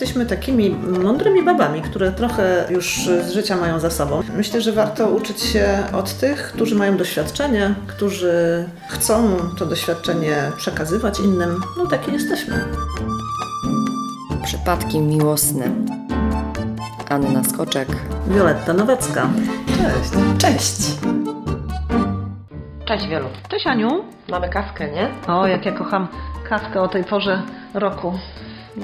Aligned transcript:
jesteśmy 0.00 0.26
takimi 0.26 0.70
mądrymi 1.02 1.42
babami, 1.42 1.82
które 1.82 2.12
trochę 2.12 2.66
już 2.70 3.08
z 3.26 3.32
życia 3.32 3.56
mają 3.56 3.80
za 3.80 3.90
sobą. 3.90 4.22
Myślę, 4.36 4.60
że 4.60 4.72
warto 4.72 5.08
uczyć 5.08 5.40
się 5.40 5.78
od 5.92 6.14
tych, 6.14 6.52
którzy 6.52 6.74
mają 6.74 6.96
doświadczenie, 6.96 7.74
którzy 7.86 8.64
chcą 8.88 9.36
to 9.58 9.66
doświadczenie 9.66 10.36
przekazywać 10.56 11.20
innym. 11.20 11.60
No 11.78 11.86
takie 11.86 12.12
jesteśmy. 12.12 12.64
Przypadki 14.44 15.00
miłosne. 15.00 15.64
Anna 17.08 17.44
Skoczek. 17.44 17.88
Wioletta 18.28 18.72
Nowacka. 18.72 19.28
Cześć. 19.66 20.10
Cześć. 20.38 20.98
Cześć 22.84 23.06
Wielu. 23.06 23.26
Cześć 23.48 23.66
Aniu. 23.66 24.04
Mamy 24.28 24.48
kawkę, 24.48 24.90
nie? 24.92 25.08
O, 25.34 25.46
jak 25.46 25.66
ja 25.66 25.72
kocham 25.72 26.08
kawkę 26.48 26.80
o 26.82 26.88
tej 26.88 27.04
porze 27.04 27.42
roku. 27.74 28.12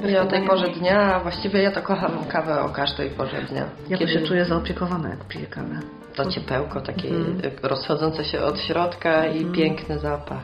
Ja 0.05 0.21
o 0.21 0.25
tej 0.25 0.47
porze 0.47 0.67
dnia, 0.67 1.15
a 1.15 1.19
właściwie 1.19 1.61
ja 1.61 1.71
to 1.71 1.81
kocham 1.81 2.25
kawę 2.27 2.61
o 2.61 2.69
każdej 2.69 3.09
porze 3.09 3.41
dnia. 3.41 3.65
Ja 3.89 3.97
to 3.97 4.07
się 4.07 4.21
czuję 4.21 4.45
zaopiekowana, 4.45 5.09
jak 5.09 5.25
piję 5.27 5.45
kawę. 5.45 5.79
To 6.15 6.31
ciepełko 6.31 6.81
takie 6.81 7.07
Mhm. 7.09 7.41
rozchodzące 7.63 8.25
się 8.25 8.41
od 8.41 8.59
środka 8.59 9.25
i 9.25 9.37
Mhm. 9.37 9.53
piękny 9.53 9.99
zapach. 9.99 10.41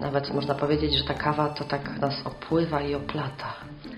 Nawet 0.00 0.34
można 0.34 0.54
powiedzieć, 0.54 0.94
że 0.98 1.04
ta 1.04 1.14
kawa 1.14 1.48
to 1.48 1.64
tak 1.64 1.98
nas 1.98 2.14
opływa 2.24 2.80
i 2.80 2.94
oplata. 2.94 3.52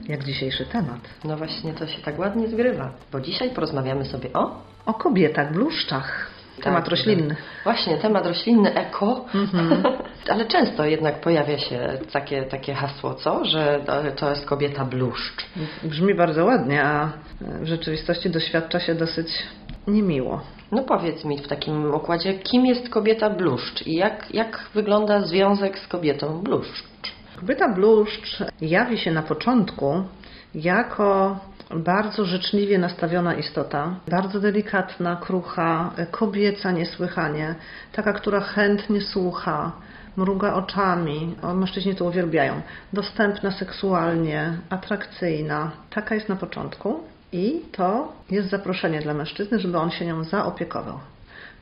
Jak 0.08 0.24
dzisiejszy 0.24 0.66
temat. 0.66 0.98
No 1.24 1.36
właśnie 1.36 1.72
to 1.72 1.86
się 1.86 2.02
tak 2.02 2.18
ładnie 2.18 2.48
zgrywa, 2.48 2.90
bo 3.12 3.20
dzisiaj 3.20 3.50
porozmawiamy 3.50 4.04
sobie 4.04 4.32
o... 4.32 4.62
O 4.86 4.94
kobietach, 4.94 5.52
bluszczach. 5.52 6.30
Temat 6.62 6.84
Tak, 6.84 6.90
roślinny. 6.90 7.36
Właśnie, 7.64 7.98
temat 7.98 8.26
roślinny, 8.26 8.74
eko. 8.74 9.24
Mhm. 9.34 9.82
Ale 10.32 10.46
często 10.46 10.84
jednak 10.84 11.20
pojawia 11.20 11.58
się 11.58 11.98
takie, 12.12 12.42
takie 12.42 12.74
hasło, 12.74 13.14
co? 13.14 13.44
Że 13.44 13.80
to 14.16 14.30
jest 14.30 14.46
kobieta 14.46 14.84
bluszcz. 14.84 15.46
Brzmi 15.82 16.14
bardzo 16.14 16.44
ładnie, 16.44 16.84
a 16.84 17.12
w 17.40 17.66
rzeczywistości 17.66 18.30
doświadcza 18.30 18.80
się 18.80 18.94
dosyć 18.94 19.28
niemiło. 19.86 20.40
No 20.72 20.82
powiedz 20.82 21.24
mi 21.24 21.38
w 21.38 21.48
takim 21.48 21.94
układzie, 21.94 22.34
kim 22.34 22.66
jest 22.66 22.88
kobieta 22.88 23.30
bluszcz 23.30 23.86
i 23.86 23.94
jak, 23.94 24.34
jak 24.34 24.70
wygląda 24.74 25.20
związek 25.20 25.78
z 25.78 25.88
kobietą 25.88 26.42
bluszcz? 26.42 26.84
Kobieta 27.40 27.68
bluszcz 27.68 28.42
jawi 28.60 28.98
się 28.98 29.10
na 29.10 29.22
początku 29.22 30.02
jako 30.54 31.38
bardzo 31.70 32.24
życzliwie 32.24 32.78
nastawiona 32.78 33.34
istota, 33.34 33.94
bardzo 34.08 34.40
delikatna, 34.40 35.16
krucha, 35.16 35.90
kobieca 36.10 36.70
niesłychanie, 36.70 37.54
taka, 37.92 38.12
która 38.12 38.40
chętnie 38.40 39.00
słucha, 39.00 39.72
mruga 40.16 40.54
oczami, 40.54 41.36
o, 41.42 41.54
mężczyźni 41.54 41.94
to 41.94 42.04
uwielbiają, 42.04 42.60
dostępna 42.92 43.50
seksualnie, 43.50 44.52
atrakcyjna. 44.70 45.70
Taka 45.90 46.14
jest 46.14 46.28
na 46.28 46.36
początku 46.36 47.00
i 47.32 47.62
to 47.72 48.12
jest 48.30 48.50
zaproszenie 48.50 49.00
dla 49.00 49.14
mężczyzny, 49.14 49.58
żeby 49.58 49.78
on 49.78 49.90
się 49.90 50.06
nią 50.06 50.24
zaopiekował. 50.24 50.98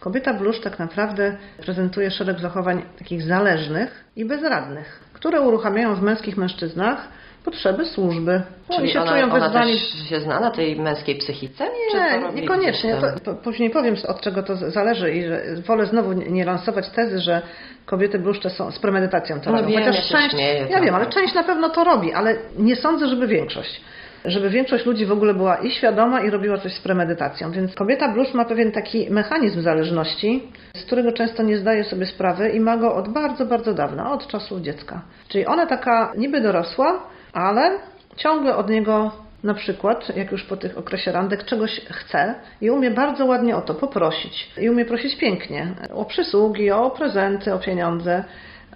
Kobieta 0.00 0.34
bluszcz 0.34 0.62
tak 0.62 0.78
naprawdę 0.78 1.36
prezentuje 1.62 2.10
szereg 2.10 2.40
zachowań 2.40 2.82
takich 2.98 3.22
zależnych 3.22 4.04
i 4.16 4.24
bezradnych, 4.24 5.00
które 5.12 5.40
uruchamiają 5.40 5.94
w 5.94 6.02
męskich 6.02 6.36
mężczyznach 6.36 7.08
potrzeby 7.46 7.84
służby. 7.84 8.42
Oni 8.68 8.78
Czyli 8.78 8.92
się 8.92 9.00
ona, 9.00 9.10
czują 9.12 9.24
ona 9.24 9.40
wezwani. 9.40 9.72
też 9.72 10.08
się 10.08 10.20
zna 10.20 10.40
na 10.40 10.50
tej 10.50 10.76
męskiej 10.76 11.14
psychice? 11.16 11.64
Nie, 11.94 12.40
niekoniecznie. 12.40 12.96
To, 13.24 13.34
później 13.34 13.70
powiem, 13.70 13.94
od 14.08 14.20
czego 14.20 14.42
to 14.42 14.56
zależy 14.56 15.12
i 15.12 15.22
że 15.28 15.42
wolę 15.66 15.86
znowu 15.86 16.12
nie 16.12 16.44
lansować 16.44 16.90
tezy, 16.90 17.18
że 17.20 17.42
kobiety 17.86 18.18
bluszcze 18.18 18.50
są 18.50 18.70
z 18.70 18.78
premedytacją 18.78 19.40
to 19.40 19.50
No 19.50 19.56
robią. 19.56 19.68
wiem, 19.70 19.84
Chociaż 19.84 20.10
ja 20.10 20.18
część, 20.18 20.34
śmieję, 20.34 20.66
ja 20.70 20.80
wiem, 20.80 20.94
ale 20.94 21.04
tak. 21.04 21.14
część 21.14 21.34
na 21.34 21.42
pewno 21.44 21.68
to 21.68 21.84
robi, 21.84 22.12
ale 22.12 22.36
nie 22.58 22.76
sądzę, 22.76 23.08
żeby 23.08 23.26
większość. 23.26 23.80
Żeby 24.24 24.50
większość 24.50 24.86
ludzi 24.86 25.06
w 25.06 25.12
ogóle 25.12 25.34
była 25.34 25.56
i 25.56 25.70
świadoma, 25.70 26.20
i 26.20 26.30
robiła 26.30 26.58
coś 26.58 26.72
z 26.74 26.80
premedytacją. 26.80 27.50
Więc 27.52 27.74
kobieta 27.74 28.08
bluszcz 28.08 28.34
ma 28.34 28.44
pewien 28.44 28.72
taki 28.72 29.10
mechanizm 29.10 29.60
zależności, 29.62 30.42
z 30.76 30.84
którego 30.84 31.12
często 31.12 31.42
nie 31.42 31.56
zdaje 31.58 31.84
sobie 31.84 32.06
sprawy 32.06 32.48
i 32.48 32.60
ma 32.60 32.76
go 32.76 32.94
od 32.94 33.08
bardzo, 33.08 33.46
bardzo 33.46 33.74
dawna, 33.74 34.12
od 34.12 34.26
czasów 34.26 34.60
dziecka. 34.60 35.02
Czyli 35.28 35.46
ona 35.46 35.66
taka 35.66 36.12
niby 36.16 36.40
dorosła, 36.40 37.02
ale 37.36 37.78
ciągle 38.16 38.56
od 38.56 38.70
niego 38.70 39.10
na 39.42 39.54
przykład, 39.54 40.16
jak 40.16 40.32
już 40.32 40.44
po 40.44 40.56
tych 40.56 40.78
okresie 40.78 41.12
randek, 41.12 41.44
czegoś 41.44 41.80
chce 41.90 42.34
i 42.60 42.70
umie 42.70 42.90
bardzo 42.90 43.26
ładnie 43.26 43.56
o 43.56 43.60
to 43.60 43.74
poprosić. 43.74 44.50
I 44.58 44.70
umie 44.70 44.84
prosić 44.84 45.16
pięknie 45.16 45.74
o 45.94 46.04
przysługi, 46.04 46.70
o 46.70 46.90
prezenty, 46.90 47.54
o 47.54 47.58
pieniądze. 47.58 48.24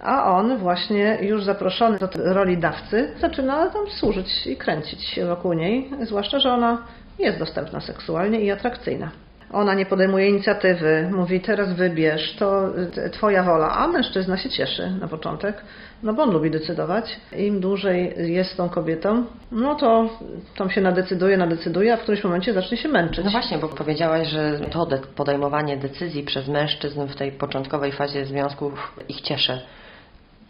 A 0.01 0.35
on 0.35 0.57
właśnie 0.57 1.17
już 1.21 1.43
zaproszony 1.43 1.97
do 1.99 2.33
roli 2.33 2.57
dawcy 2.57 3.13
zaczyna 3.19 3.69
tam 3.69 3.89
służyć 3.89 4.47
i 4.47 4.57
kręcić 4.57 5.03
się 5.03 5.25
wokół 5.25 5.53
niej, 5.53 5.91
zwłaszcza, 6.01 6.39
że 6.39 6.53
ona 6.53 6.77
jest 7.19 7.39
dostępna 7.39 7.79
seksualnie 7.79 8.41
i 8.41 8.51
atrakcyjna. 8.51 9.11
Ona 9.53 9.73
nie 9.73 9.85
podejmuje 9.85 10.29
inicjatywy, 10.29 11.09
mówi 11.11 11.39
teraz 11.41 11.73
wybierz, 11.73 12.35
to 12.35 12.69
y, 12.97 13.09
twoja 13.09 13.43
wola, 13.43 13.71
a 13.71 13.87
mężczyzna 13.87 14.37
się 14.37 14.49
cieszy 14.49 14.91
na 14.91 15.07
początek, 15.07 15.55
no 16.03 16.13
bo 16.13 16.23
on 16.23 16.31
lubi 16.31 16.51
decydować. 16.51 17.19
Im 17.37 17.59
dłużej 17.59 18.13
jest 18.33 18.51
z 18.51 18.55
tą 18.55 18.69
kobietą, 18.69 19.25
no 19.51 19.75
to 19.75 20.09
tam 20.57 20.69
się 20.69 20.81
nadecyduje, 20.81 21.37
nadecyduje, 21.37 21.93
a 21.93 21.97
w 21.97 22.01
którymś 22.01 22.23
momencie 22.23 22.53
zacznie 22.53 22.77
się 22.77 22.89
męczyć. 22.89 23.25
No 23.25 23.31
właśnie, 23.31 23.57
bo 23.57 23.67
powiedziałaś, 23.67 24.27
że 24.27 24.59
to 24.71 24.85
de- 24.85 24.97
podejmowanie 25.15 25.77
decyzji 25.77 26.23
przez 26.23 26.47
mężczyzn 26.47 27.07
w 27.07 27.15
tej 27.15 27.31
początkowej 27.31 27.91
fazie 27.91 28.25
związków 28.25 28.95
ich 29.09 29.21
cieszy. 29.21 29.61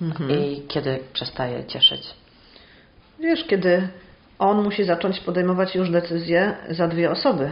Mhm. 0.01 0.31
I 0.31 0.61
kiedy 0.67 0.99
przestaje 1.13 1.63
cieszyć? 1.65 2.01
Wiesz, 3.19 3.43
kiedy 3.43 3.87
on 4.39 4.63
musi 4.63 4.83
zacząć 4.83 5.19
podejmować 5.19 5.75
już 5.75 5.89
decyzje 5.89 6.53
za 6.69 6.87
dwie 6.87 7.11
osoby. 7.11 7.49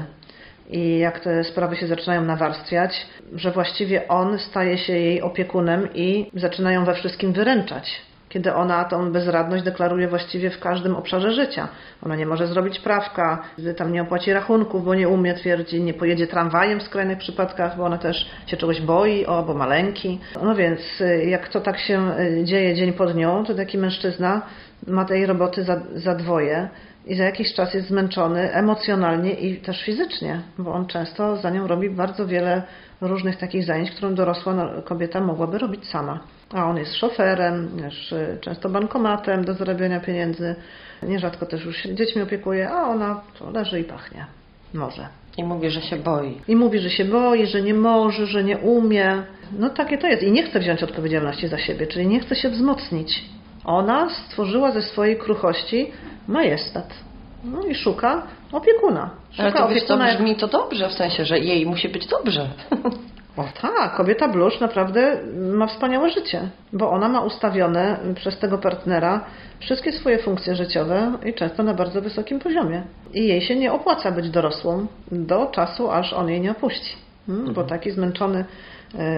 I 0.70 1.00
jak 1.00 1.20
te 1.20 1.44
sprawy 1.44 1.76
się 1.76 1.88
zaczynają 1.88 2.22
nawarstwiać, 2.22 3.08
że 3.36 3.52
właściwie 3.52 4.08
on 4.08 4.40
staje 4.40 4.78
się 4.78 4.94
jej 4.94 5.22
opiekunem 5.22 5.88
i 5.94 6.32
zaczynają 6.34 6.86
we 6.86 6.94
wszystkim 6.94 7.34
wyręczać. 7.34 8.02
Kiedy 8.30 8.54
ona 8.54 8.84
tą 8.84 9.12
bezradność 9.12 9.64
deklaruje 9.64 10.08
właściwie 10.08 10.50
w 10.50 10.60
każdym 10.60 10.96
obszarze 10.96 11.32
życia. 11.32 11.68
Ona 12.06 12.16
nie 12.16 12.26
może 12.26 12.48
zrobić 12.48 12.80
prawka, 12.80 13.44
tam 13.78 13.94
nie 13.94 14.02
opłaci 14.02 14.34
rachunków, 14.34 14.86
bo 14.86 14.96
nie 14.96 15.10
umie, 15.10 15.34
twierdzi, 15.34 15.82
nie 15.82 15.94
pojedzie 15.94 16.28
tramwajem 16.28 16.80
w 16.80 16.84
skrajnych 16.84 17.18
przypadkach, 17.18 17.78
bo 17.78 17.86
ona 17.86 17.98
też 17.98 18.30
się 18.48 18.58
czegoś 18.58 18.82
boi, 18.82 19.26
o, 19.26 19.44
bo 19.44 19.54
maleńki. 19.54 20.20
No 20.44 20.56
więc 20.56 20.80
jak 21.26 21.48
to 21.48 21.62
tak 21.62 21.80
się 21.80 22.12
y, 22.20 22.44
dzieje 22.44 22.76
dzień 22.76 22.94
po 22.94 23.06
dniu, 23.06 23.44
to 23.48 23.56
taki 23.56 23.78
mężczyzna 23.78 24.42
ma 24.88 25.06
tej 25.06 25.26
roboty 25.26 25.64
za, 25.64 25.82
za 25.96 26.16
dwoje 26.16 26.70
i 27.10 27.16
za 27.16 27.24
jakiś 27.24 27.54
czas 27.54 27.74
jest 27.74 27.88
zmęczony 27.88 28.54
emocjonalnie 28.54 29.34
i 29.34 29.58
też 29.58 29.84
fizycznie, 29.84 30.42
bo 30.58 30.74
on 30.74 30.86
często 30.86 31.38
za 31.38 31.50
nią 31.50 31.68
robi 31.68 31.90
bardzo 31.90 32.28
wiele 32.28 32.64
różnych 33.02 33.38
takich 33.38 33.66
zajęć, 33.66 33.92
którą 33.92 34.16
dorosła 34.16 34.54
no, 34.54 34.82
kobieta 34.82 35.22
mogłaby 35.22 35.58
robić 35.58 35.88
sama. 35.88 36.20
A 36.54 36.66
on 36.66 36.78
jest 36.78 36.96
szoferem, 36.96 37.70
też 37.82 38.12
y, 38.12 38.38
często 38.42 38.70
bankomatem 38.70 39.46
do 39.46 39.54
zarabiania 39.54 40.00
pieniędzy, 40.00 40.56
nierzadko 41.04 41.46
też 41.46 41.66
już 41.66 41.78
się 41.78 41.96
dziećmi 41.96 42.22
opiekuje, 42.22 42.70
a 42.70 42.88
ona 42.88 43.22
to 43.40 43.52
leży 43.52 43.80
i 43.80 43.84
pachnie. 43.84 44.26
Może. 44.74 45.08
I 45.38 45.44
mówi, 45.44 45.70
że 45.70 45.82
się 45.82 45.96
boi. 45.96 46.42
I 46.48 46.56
mówi, 46.56 46.80
że 46.80 46.90
się 46.90 47.06
boi, 47.06 47.46
że 47.46 47.62
nie 47.62 47.74
może, 47.74 48.26
że 48.26 48.44
nie 48.44 48.58
umie. 48.58 49.24
No 49.60 49.70
takie 49.70 49.98
to 49.98 50.08
jest. 50.08 50.24
I 50.24 50.32
nie 50.32 50.44
chce 50.44 50.60
wziąć 50.60 50.84
odpowiedzialności 50.84 51.48
za 51.48 51.58
siebie, 51.58 51.88
czyli 51.88 52.08
nie 52.08 52.20
chce 52.20 52.36
się 52.36 52.50
wzmocnić. 52.50 53.26
Ona 53.66 54.10
stworzyła 54.10 54.72
ze 54.72 54.82
swojej 54.82 55.18
kruchości 55.18 55.92
majestat. 56.30 56.94
No 57.44 57.62
i 57.66 57.76
szuka 57.76 58.24
opiekuna. 58.52 59.10
Szuka 59.32 59.44
Ale 59.44 59.52
to 59.54 59.68
wiesz, 59.68 59.86
to 59.86 59.98
jak- 59.98 60.16
brzmi 60.18 60.36
to 60.36 60.48
dobrze, 60.48 60.90
w 60.90 60.94
sensie, 60.94 61.26
że 61.26 61.40
jej 61.40 61.66
musi 61.66 61.90
być 61.90 62.08
dobrze. 62.08 62.48
O 63.38 63.44
tak, 63.62 63.96
kobieta 63.96 64.28
blusz 64.28 64.60
naprawdę 64.60 65.18
ma 65.54 65.68
wspaniałe 65.68 66.10
życie, 66.10 66.50
bo 66.74 66.90
ona 66.92 67.10
ma 67.10 67.22
ustawione 67.22 67.98
przez 68.16 68.40
tego 68.40 68.58
partnera 68.58 69.26
wszystkie 69.60 69.92
swoje 69.92 70.18
funkcje 70.20 70.56
życiowe 70.56 71.12
i 71.26 71.34
często 71.34 71.64
na 71.64 71.74
bardzo 71.74 72.02
wysokim 72.02 72.40
poziomie. 72.40 72.84
I 73.14 73.28
jej 73.28 73.42
się 73.42 73.56
nie 73.56 73.74
opłaca 73.74 74.12
być 74.12 74.30
dorosłą 74.30 74.88
do 75.12 75.46
czasu, 75.46 75.92
aż 75.92 76.14
on 76.14 76.30
jej 76.30 76.42
nie 76.42 76.52
opuści. 76.52 76.96
Mm, 77.30 77.54
Bo 77.54 77.64
taki 77.64 77.92
zmęczony 77.92 78.46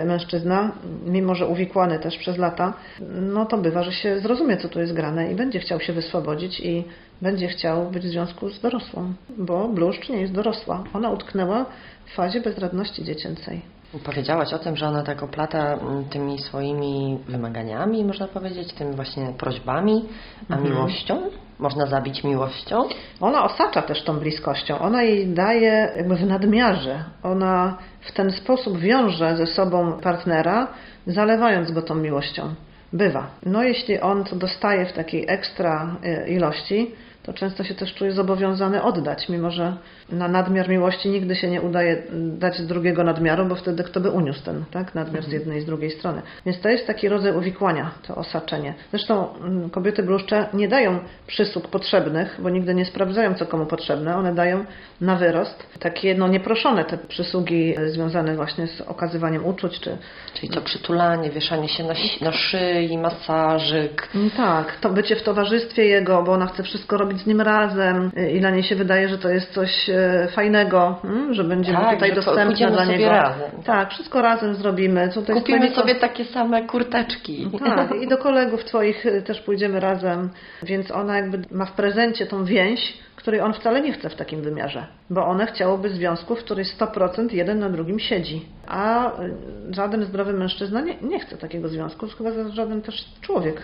mężczyzna, 0.05 0.71
mimo 1.05 1.35
że 1.35 1.47
uwikłany 1.47 1.99
też 1.99 2.17
przez 2.17 2.37
lata, 2.37 2.73
no 3.11 3.45
to 3.45 3.57
bywa, 3.57 3.83
że 3.83 3.91
się 3.91 4.19
zrozumie, 4.19 4.57
co 4.57 4.69
tu 4.69 4.79
jest 4.79 4.93
grane 4.93 5.31
i 5.31 5.35
będzie 5.35 5.59
chciał 5.59 5.79
się 5.79 5.93
wyswobodzić 5.93 6.59
i 6.59 6.83
będzie 7.21 7.47
chciał 7.47 7.91
być 7.91 8.03
w 8.03 8.09
związku 8.09 8.49
z 8.49 8.59
dorosłą, 8.59 9.13
bo 9.37 9.67
bluszcz 9.67 10.09
nie 10.09 10.21
jest 10.21 10.33
dorosła. 10.33 10.83
Ona 10.93 11.09
utknęła 11.09 11.65
w 12.05 12.13
fazie 12.13 12.41
bezradności 12.41 13.03
dziecięcej. 13.03 13.61
Powiedziałaś 13.99 14.53
o 14.53 14.59
tym, 14.59 14.77
że 14.77 14.87
ona 14.87 15.03
tak 15.03 15.23
oplata 15.23 15.73
mm, 15.73 16.05
tymi 16.05 16.39
swoimi 16.39 17.19
wymaganiami, 17.27 18.05
można 18.05 18.27
powiedzieć, 18.27 18.73
tymi 18.73 18.95
właśnie 18.95 19.33
prośbami, 19.37 20.05
a 20.49 20.53
Mhm. 20.53 20.71
miłością? 20.73 21.21
Można 21.59 21.85
zabić 21.85 22.23
miłością? 22.23 22.83
Ona 23.21 23.43
osacza 23.43 23.81
też 23.81 24.03
tą 24.03 24.19
bliskością. 24.19 24.79
Ona 24.79 25.03
jej 25.03 25.27
daje 25.27 25.91
jakby 25.95 26.15
w 26.15 26.25
nadmiarze. 26.25 27.03
Ona 27.23 27.77
w 28.01 28.11
ten 28.11 28.31
sposób 28.31 28.77
wiąże 28.77 29.35
ze 29.35 29.45
sobą 29.47 29.99
partnera, 29.99 30.67
zalewając 31.07 31.71
go 31.71 31.81
tą 31.81 31.95
miłością. 31.95 32.53
Bywa. 32.93 33.27
No 33.45 33.63
jeśli 33.63 33.99
on 33.99 34.23
to 34.23 34.35
dostaje 34.35 34.85
w 34.85 34.93
takiej 34.93 35.25
ekstra 35.27 35.95
e, 36.03 36.29
ilości, 36.29 36.91
to 37.23 37.33
często 37.33 37.63
się 37.63 37.75
też 37.75 37.93
czuje 37.93 38.11
zobowiązany 38.11 38.83
oddać, 38.83 39.29
mimo 39.29 39.51
że 39.51 39.73
na 40.09 40.27
nadmiar 40.27 40.69
miłości 40.69 41.09
nigdy 41.09 41.35
się 41.35 41.49
nie 41.49 41.61
udaje 41.61 42.03
dać 42.13 42.61
drugiego 42.61 43.03
nadmiaru, 43.03 43.45
bo 43.45 43.55
wtedy 43.55 43.83
kto 43.83 43.99
by 43.99 44.09
uniósł 44.09 44.43
ten 44.43 44.65
tak, 44.71 44.95
nadmiar 44.95 45.23
z 45.23 45.31
jednej 45.31 45.57
i 45.57 45.61
z 45.61 45.65
drugiej 45.65 45.91
strony. 45.91 46.21
Więc 46.45 46.59
to 46.61 46.69
jest 46.69 46.87
taki 46.87 47.09
rodzaj 47.09 47.37
uwikłania, 47.37 47.91
to 48.07 48.15
osaczenie. 48.15 48.73
Zresztą 48.91 49.35
mm, 49.35 49.69
kobiety 49.69 50.03
bluszcze 50.03 50.47
nie 50.53 50.67
dają 50.67 50.99
przysług 51.27 51.67
potrzebnych, 51.67 52.39
bo 52.39 52.49
nigdy 52.49 52.73
nie 52.75 52.85
sprawdzają, 52.85 53.33
co 53.33 53.45
komu 53.45 53.65
potrzebne. 53.65 54.17
One 54.17 54.35
dają 54.35 54.65
na 55.01 55.15
wyrost 55.15 55.63
takie 55.79 56.15
no, 56.15 56.27
nieproszone 56.27 56.85
te 56.85 56.97
przysługi 56.97 57.75
e, 57.77 57.89
związane 57.89 58.35
właśnie 58.35 58.67
z 58.67 58.81
okazywaniem 58.81 59.45
uczuć, 59.45 59.79
czy 59.79 59.97
Czyli 60.33 60.49
to 60.49 60.61
przytulanie, 60.61 61.29
wieszanie 61.29 61.69
się 61.69 61.83
na, 61.83 61.93
na 62.21 62.31
szyi, 62.31 62.97
masażyk. 62.97 64.09
Mm, 64.15 64.31
Tak, 64.31 64.75
to 64.79 64.89
bycie 64.89 65.15
w 65.15 65.23
towarzystwie 65.23 65.85
jego, 65.85 66.23
bo 66.23 66.31
ona 66.31 66.47
chce 66.47 66.63
wszystko 66.63 66.97
robić 66.97 67.10
z 67.19 67.25
nim 67.25 67.41
razem 67.41 68.11
y, 68.17 68.31
i 68.31 68.39
dla 68.39 68.49
niej 68.49 68.63
się 68.63 68.75
wydaje, 68.75 69.09
że 69.09 69.17
to 69.17 69.29
jest 69.29 69.53
coś 69.53 69.89
e, 69.89 70.27
fajnego, 70.35 70.99
mm, 71.03 71.33
że 71.33 71.43
będziemy 71.43 71.77
Tak, 71.77 71.93
tutaj 71.93 72.09
że 72.09 72.15
dostępne 72.15 72.71
dla 72.71 72.85
niego. 72.85 73.09
razem. 73.09 73.51
Tak, 73.65 73.89
wszystko 73.89 74.21
razem 74.21 74.55
zrobimy. 74.55 75.01
Jest 75.01 75.15
Kupimy 75.33 75.41
fajnego? 75.59 75.75
sobie 75.75 75.95
takie 75.95 76.25
same 76.25 76.61
kurteczki. 76.61 77.49
Tak, 77.65 77.91
i 78.03 78.07
do 78.07 78.17
kolegów 78.17 78.63
twoich 78.65 79.05
y, 79.05 79.21
też 79.21 79.41
pójdziemy 79.41 79.79
razem, 79.79 80.29
więc 80.63 80.91
ona 80.91 81.15
jakby 81.17 81.39
ma 81.51 81.65
w 81.65 81.71
prezencie 81.71 82.25
tą 82.25 82.45
więź, 82.45 82.93
której 83.15 83.41
on 83.41 83.53
wcale 83.53 83.81
nie 83.81 83.93
chce 83.93 84.09
w 84.09 84.15
takim 84.15 84.41
wymiarze, 84.41 84.87
bo 85.11 85.27
one 85.27 85.47
chciałoby 85.47 85.89
związku, 85.89 86.35
w 86.35 86.39
której 86.39 86.65
100% 86.65 87.33
jeden 87.33 87.59
na 87.59 87.69
drugim 87.69 87.99
siedzi, 87.99 88.45
a 88.67 89.11
y, 89.21 89.33
żaden 89.69 90.05
zdrowy 90.05 90.33
mężczyzna 90.33 90.81
nie, 90.81 90.95
nie 91.01 91.19
chce 91.19 91.37
takiego 91.37 91.69
związku, 91.69 92.07
chyba 92.07 92.29
żaden 92.49 92.81
też 92.81 93.05
człowiek 93.21 93.61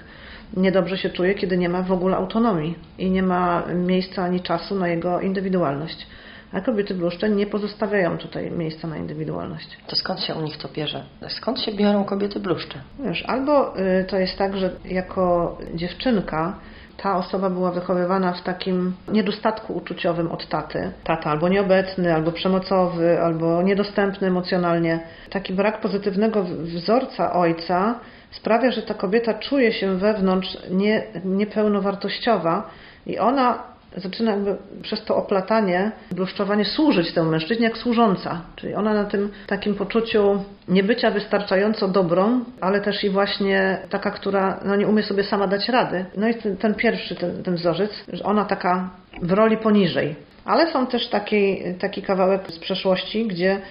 niedobrze 0.58 0.98
się 0.98 1.10
czuje, 1.10 1.36
kiedy 1.36 1.58
nie 1.58 1.70
ma 1.70 1.82
w 1.82 1.92
ogóle 1.92 2.18
autonomii 2.18 2.76
i 2.98 3.10
nie 3.10 3.24
ma 3.24 3.64
miejsca 3.76 4.24
ani 4.24 4.42
czasu 4.42 4.76
na 4.76 4.88
jego 4.88 5.22
indywidualność. 5.22 6.08
A 6.54 6.62
kobiety 6.62 6.94
bluszcze 6.94 7.30
nie 7.30 7.48
pozostawiają 7.48 8.18
tutaj 8.18 8.52
miejsca 8.52 8.88
na 8.88 8.98
indywidualność. 8.98 9.78
To 9.88 9.96
skąd 9.96 10.20
się 10.20 10.36
u 10.36 10.42
nich 10.42 10.58
to 10.58 10.70
bierze? 10.70 11.04
Skąd 11.30 11.60
się 11.60 11.72
biorą 11.72 12.04
kobiety 12.04 12.40
bluszcze? 12.40 12.80
Wiesz, 13.00 13.24
albo 13.28 13.80
y, 13.80 14.06
to 14.06 14.18
jest 14.18 14.38
tak, 14.38 14.58
że 14.58 14.72
jako 14.86 15.58
dziewczynka 15.74 16.60
ta 16.98 17.18
osoba 17.18 17.50
była 17.50 17.72
wychowywana 17.72 18.34
w 18.34 18.44
takim 18.44 18.94
niedostatku 19.08 19.74
uczuciowym 19.74 20.32
od 20.32 20.48
taty. 20.48 20.92
Tata 21.04 21.30
albo 21.32 21.50
nieobecny, 21.50 22.14
albo 22.14 22.32
przemocowy, 22.32 23.22
albo 23.22 23.62
niedostępny 23.62 24.28
emocjonalnie. 24.28 25.00
Taki 25.30 25.54
brak 25.54 25.82
pozytywnego 25.82 26.44
wzorca 26.44 27.34
ojca 27.34 27.96
sprawia, 28.32 28.72
że 28.72 28.82
ta 28.82 28.94
kobieta 28.94 29.34
czuje 29.34 29.74
się 29.74 29.98
wewnątrz 29.98 30.58
nie, 30.72 31.04
niepełnowartościowa 31.26 32.70
i 33.06 33.20
ona 33.20 33.77
zaczyna 33.96 34.32
jakby 34.32 34.58
przez 34.82 35.04
to 35.06 35.16
oplatanie, 35.16 35.92
bluszczowanie 36.12 36.66
służyć 36.66 37.14
temu 37.14 37.32
mężczyźnie 37.32 37.64
jak 37.64 37.78
służąca. 37.78 38.42
Czyli 38.56 38.74
ona 38.74 38.94
na 38.94 39.06
tym 39.06 39.30
takim 39.48 39.76
poczuciu 39.76 40.44
niebycia 40.68 41.12
wystarczająco 41.12 41.88
dobrą, 41.88 42.44
ale 42.62 42.82
też 42.82 43.04
i 43.04 43.10
właśnie 43.10 43.78
taka, 43.90 44.12
która 44.12 44.60
no, 44.66 44.76
nie 44.76 44.88
umie 44.88 45.04
sobie 45.04 45.24
sama 45.24 45.48
dać 45.48 45.70
rady. 45.70 46.06
No 46.18 46.28
i 46.28 46.36
ten, 46.36 46.58
ten 46.58 46.76
pierwszy, 46.76 47.16
ten, 47.16 47.44
ten 47.44 47.56
wzorzec, 47.56 47.92
że 48.14 48.24
ona 48.24 48.46
taka 48.46 48.90
w 49.22 49.32
roli 49.32 49.58
poniżej. 49.58 50.16
Ale 50.46 50.72
są 50.72 50.88
też 50.88 51.10
taki, 51.10 51.58
taki 51.80 52.02
kawałek 52.02 52.52
z 52.52 52.60
przeszłości, 52.60 53.28
gdzie 53.28 53.62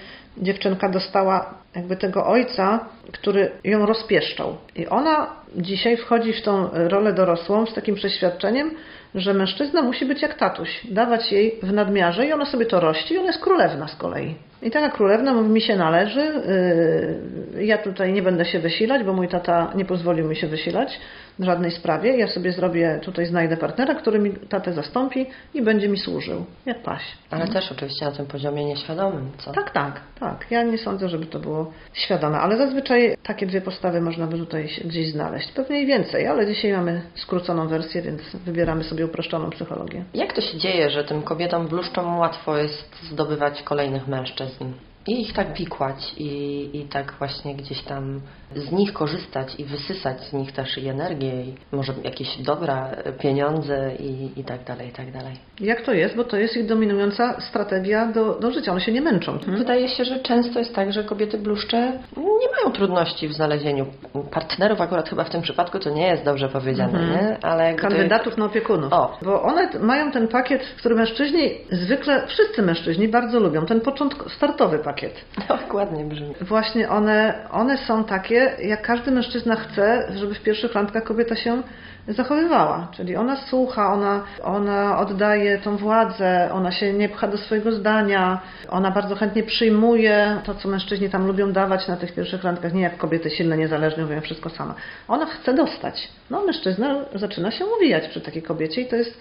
dziewczynka 0.41 0.89
dostała 0.89 1.53
jakby 1.75 1.97
tego 1.97 2.25
ojca, 2.25 2.85
który 3.11 3.51
ją 3.63 3.85
rozpieszczał. 3.85 4.57
I 4.75 4.87
ona 4.87 5.27
dzisiaj 5.55 5.97
wchodzi 5.97 6.33
w 6.33 6.41
tą 6.41 6.69
rolę 6.73 7.13
dorosłą 7.13 7.65
z 7.65 7.73
takim 7.73 7.95
przeświadczeniem, 7.95 8.71
że 9.15 9.33
mężczyzna 9.33 9.81
musi 9.81 10.05
być 10.05 10.21
jak 10.21 10.33
tatuś, 10.33 10.87
dawać 10.91 11.31
jej 11.31 11.59
w 11.63 11.73
nadmiarze 11.73 12.25
i 12.25 12.33
ona 12.33 12.45
sobie 12.45 12.65
to 12.65 12.79
rości 12.79 13.13
i 13.13 13.17
ona 13.17 13.27
jest 13.27 13.41
królewna 13.41 13.87
z 13.87 13.95
kolei. 13.95 14.35
I 14.61 14.71
taka 14.71 14.89
królewna 14.89 15.33
mówi, 15.33 15.49
mi 15.49 15.61
się 15.61 15.75
należy, 15.75 16.19
yy, 17.55 17.65
ja 17.65 17.77
tutaj 17.77 18.13
nie 18.13 18.21
będę 18.21 18.45
się 18.45 18.59
wysilać, 18.59 19.03
bo 19.03 19.13
mój 19.13 19.27
tata 19.27 19.71
nie 19.75 19.85
pozwolił 19.85 20.27
mi 20.27 20.35
się 20.35 20.47
wysilać 20.47 20.99
w 21.39 21.43
żadnej 21.43 21.71
sprawie. 21.71 22.17
Ja 22.17 22.27
sobie 22.27 22.51
zrobię, 22.51 22.99
tutaj 23.03 23.25
znajdę 23.25 23.57
partnera, 23.57 23.95
który 23.95 24.19
mi 24.19 24.31
tatę 24.31 24.73
zastąpi 24.73 25.25
i 25.53 25.61
będzie 25.61 25.89
mi 25.89 25.97
służył, 25.97 26.45
jak 26.65 26.83
paś. 26.83 27.01
Ale 27.29 27.47
też 27.47 27.71
oczywiście 27.71 28.05
na 28.05 28.11
tym 28.11 28.25
poziomie 28.25 28.65
nieświadomym, 28.65 29.31
co? 29.37 29.51
Tak, 29.51 29.71
tak, 29.71 30.01
tak. 30.19 30.45
Ja 30.51 30.63
nie 30.63 30.77
sądzę, 30.77 31.09
żeby 31.09 31.25
to 31.25 31.39
było 31.39 31.71
świadome, 31.93 32.37
ale 32.37 32.57
zazwyczaj 32.57 33.17
takie 33.23 33.47
dwie 33.47 33.61
postawy 33.61 34.01
można 34.01 34.27
by 34.27 34.37
tutaj 34.37 34.69
gdzieś 34.85 35.11
znaleźć. 35.11 35.51
Pewnie 35.51 35.81
i 35.81 35.85
więcej, 35.85 36.27
ale 36.27 36.47
dzisiaj 36.47 36.71
mamy 36.71 37.01
skróconą 37.15 37.67
wersję, 37.67 38.01
więc 38.01 38.21
wybieramy 38.45 38.83
sobie 38.83 39.05
uproszczoną 39.05 39.49
psychologię. 39.49 40.03
Jak 40.13 40.33
to 40.33 40.41
się 40.41 40.57
dzieje, 40.57 40.89
że 40.89 41.03
tym 41.03 41.21
kobietom 41.21 41.67
bluszczom 41.67 42.17
łatwo 42.17 42.57
jest 42.57 42.95
zdobywać 43.11 43.63
kolejnych 43.63 44.07
mężczyzn? 44.07 44.65
I 45.07 45.21
ich 45.21 45.33
tak 45.33 45.53
pikłać 45.53 46.13
i, 46.17 46.69
i 46.73 46.83
tak 46.83 47.13
właśnie 47.19 47.55
gdzieś 47.55 47.81
tam 47.81 48.21
z 48.55 48.71
nich 48.71 48.93
korzystać 48.93 49.59
i 49.59 49.65
wysysać 49.65 50.21
z 50.21 50.33
nich 50.33 50.51
też 50.51 50.77
i 50.77 50.87
energię, 50.87 51.43
i 51.43 51.53
może 51.71 51.93
jakieś 52.03 52.37
dobra, 52.37 52.89
pieniądze 53.19 53.95
i, 53.99 54.39
i 54.39 54.43
tak 54.43 54.63
dalej, 54.63 54.87
i 54.87 54.91
tak 54.91 55.11
dalej. 55.11 55.33
Jak 55.59 55.81
to 55.81 55.93
jest? 55.93 56.15
Bo 56.15 56.23
to 56.23 56.37
jest 56.37 56.57
ich 56.57 56.65
dominująca 56.65 57.41
strategia 57.41 58.07
do, 58.07 58.39
do 58.39 58.51
życia. 58.51 58.71
One 58.71 58.81
się 58.81 58.91
nie 58.91 59.01
męczą. 59.01 59.37
Wydaje 59.47 59.89
się, 59.89 60.05
że 60.05 60.19
często 60.19 60.59
jest 60.59 60.75
tak, 60.75 60.93
że 60.93 61.03
kobiety 61.03 61.37
bluszcze 61.37 61.91
nie 62.17 62.47
mają 62.57 62.71
trudności 62.73 63.27
w 63.27 63.33
znalezieniu 63.33 63.85
partnerów. 64.31 64.81
Akurat 64.81 65.09
chyba 65.09 65.23
w 65.23 65.29
tym 65.29 65.41
przypadku 65.41 65.79
to 65.79 65.89
nie 65.89 66.07
jest 66.07 66.23
dobrze 66.23 66.49
powiedziane, 66.49 67.07
nie? 67.07 67.37
Ale. 67.41 67.75
Kandydatów 67.75 68.37
na 68.37 68.45
opiekunów. 68.45 68.93
O. 68.93 69.17
Bo 69.21 69.41
one 69.43 69.69
mają 69.79 70.11
ten 70.11 70.27
pakiet, 70.27 70.61
który 70.77 70.95
mężczyźni 70.95 71.49
zwykle, 71.71 72.27
wszyscy 72.27 72.61
mężczyźni 72.61 73.07
bardzo 73.07 73.39
lubią. 73.39 73.65
Ten 73.65 73.81
początk, 73.81 74.31
startowy 74.31 74.79
pakiet. 74.79 74.96
Dokładnie 75.61 76.03
brzmi. 76.03 76.33
Właśnie 76.41 76.89
one, 76.89 77.47
one 77.51 77.77
są 77.77 78.03
takie, 78.03 78.51
jak 78.63 78.81
każdy 78.81 79.11
mężczyzna 79.11 79.55
chce, 79.55 80.07
żeby 80.15 80.35
w 80.35 80.43
pierwszych 80.43 80.73
randkach 80.73 81.03
kobieta 81.03 81.35
się 81.35 81.61
zachowywała. 82.07 82.87
Czyli 82.91 83.15
ona 83.15 83.35
słucha, 83.35 83.93
ona, 83.93 84.23
ona 84.43 84.99
oddaje 84.99 85.57
tą 85.57 85.77
władzę, 85.77 86.49
ona 86.53 86.71
się 86.71 86.93
nie 86.93 87.09
pcha 87.09 87.27
do 87.27 87.37
swojego 87.37 87.71
zdania, 87.71 88.41
ona 88.69 88.91
bardzo 88.91 89.15
chętnie 89.15 89.43
przyjmuje 89.43 90.41
to, 90.43 90.55
co 90.55 90.69
mężczyźni 90.69 91.09
tam 91.09 91.27
lubią 91.27 91.51
dawać 91.51 91.87
na 91.87 91.97
tych 91.97 92.13
pierwszych 92.13 92.43
randkach, 92.43 92.73
nie 92.73 92.81
jak 92.81 92.97
kobiety 92.97 93.29
silne, 93.29 93.57
niezależne, 93.57 94.03
mówią 94.03 94.21
wszystko 94.21 94.49
sama. 94.49 94.75
Ona 95.07 95.25
chce 95.25 95.53
dostać. 95.53 96.09
No 96.29 96.45
mężczyzna 96.45 96.95
zaczyna 97.15 97.51
się 97.51 97.65
uwijać 97.65 98.07
przy 98.07 98.21
takiej 98.21 98.43
kobiecie 98.43 98.81
i 98.81 98.85
to 98.85 98.95
jest 98.95 99.17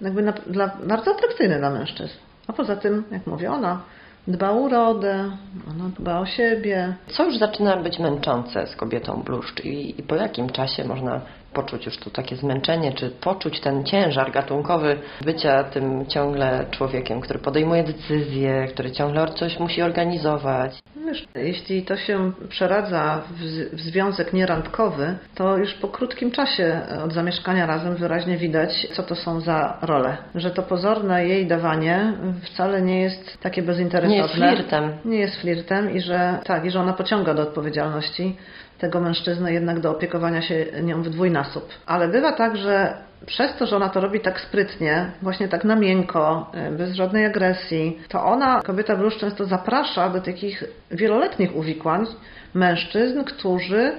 jakby 0.00 0.22
na, 0.22 0.32
dla, 0.32 0.70
bardzo 0.86 1.10
atrakcyjne 1.10 1.58
dla 1.58 1.70
mężczyzn. 1.70 2.14
A 2.46 2.52
poza 2.52 2.76
tym, 2.76 3.04
jak 3.10 3.26
mówię, 3.26 3.52
ona 3.52 3.80
dba 4.28 4.50
o 4.50 4.54
urodę, 4.54 5.30
ona 5.70 5.88
dba 5.98 6.20
o 6.20 6.26
siebie, 6.26 6.94
Co 7.06 7.24
już 7.24 7.38
zaczyna 7.38 7.76
być 7.76 7.98
męczące 7.98 8.66
z 8.66 8.76
kobietą 8.76 9.22
bluszcz 9.22 9.64
i, 9.64 10.00
i 10.00 10.02
po 10.02 10.14
jakim 10.14 10.50
czasie 10.50 10.84
można 10.84 11.20
poczuć 11.52 11.86
już 11.86 11.96
tu 11.96 12.10
takie 12.10 12.36
zmęczenie, 12.36 12.92
czy 12.92 13.10
poczuć 13.10 13.60
ten 13.60 13.84
ciężar 13.84 14.32
gatunkowy 14.32 14.98
bycia 15.24 15.64
tym 15.64 16.06
ciągle 16.06 16.66
człowiekiem, 16.70 17.20
który 17.20 17.38
podejmuje 17.38 17.84
decyzje, 17.84 18.66
który 18.72 18.92
ciągle 18.92 19.28
coś 19.28 19.58
musi 19.58 19.82
organizować. 19.82 20.78
Wiesz, 21.06 21.24
jeśli 21.34 21.82
to 21.82 21.96
się 21.96 22.32
przeradza 22.48 23.22
w, 23.30 23.76
w 23.76 23.80
związek 23.80 24.32
nierandkowy, 24.32 25.18
to 25.34 25.56
już 25.56 25.74
po 25.74 25.88
krótkim 25.88 26.30
czasie 26.30 26.80
od 27.04 27.12
zamieszkania 27.12 27.66
razem 27.66 27.96
wyraźnie 27.96 28.36
widać, 28.36 28.86
co 28.92 29.02
to 29.02 29.14
są 29.14 29.40
za 29.40 29.78
role. 29.82 30.16
Że 30.34 30.50
to 30.50 30.62
pozorne 30.62 31.26
jej 31.26 31.46
dawanie 31.46 32.12
wcale 32.42 32.82
nie 32.82 33.00
jest 33.00 33.38
takie 33.42 33.62
bezinteresowne. 33.62 34.16
Nie 34.16 34.22
jest 34.22 34.34
flirtem. 34.34 34.92
Nie 35.04 35.18
jest 35.18 35.40
flirtem 35.40 35.90
i 35.90 36.00
że 36.00 36.38
tak, 36.44 36.64
i 36.64 36.70
że 36.70 36.80
ona 36.80 36.92
pociąga 36.92 37.34
do 37.34 37.42
odpowiedzialności 37.42 38.36
tego 38.80 39.00
mężczyznę 39.00 39.52
jednak 39.52 39.80
do 39.80 39.90
opiekowania 39.90 40.42
się 40.42 40.66
nią 40.82 41.02
w 41.02 41.08
dwójnasób. 41.08 41.68
Ale 41.86 42.08
bywa 42.08 42.32
tak, 42.32 42.56
że 42.56 42.94
przez 43.26 43.56
to, 43.56 43.66
że 43.66 43.76
ona 43.76 43.88
to 43.88 44.00
robi 44.00 44.20
tak 44.20 44.40
sprytnie, 44.40 45.10
właśnie 45.22 45.48
tak 45.48 45.64
na 45.64 45.76
miękko, 45.76 46.52
y, 46.68 46.76
bez 46.76 46.94
żadnej 46.94 47.26
agresji, 47.26 47.98
to 48.08 48.24
ona, 48.24 48.62
kobieta 48.62 48.96
blusz, 48.96 49.18
często 49.18 49.44
zaprasza 49.44 50.08
do 50.08 50.20
takich 50.20 50.64
wieloletnich 50.90 51.56
uwikłań 51.56 52.06
mężczyzn, 52.54 53.24
którzy 53.24 53.92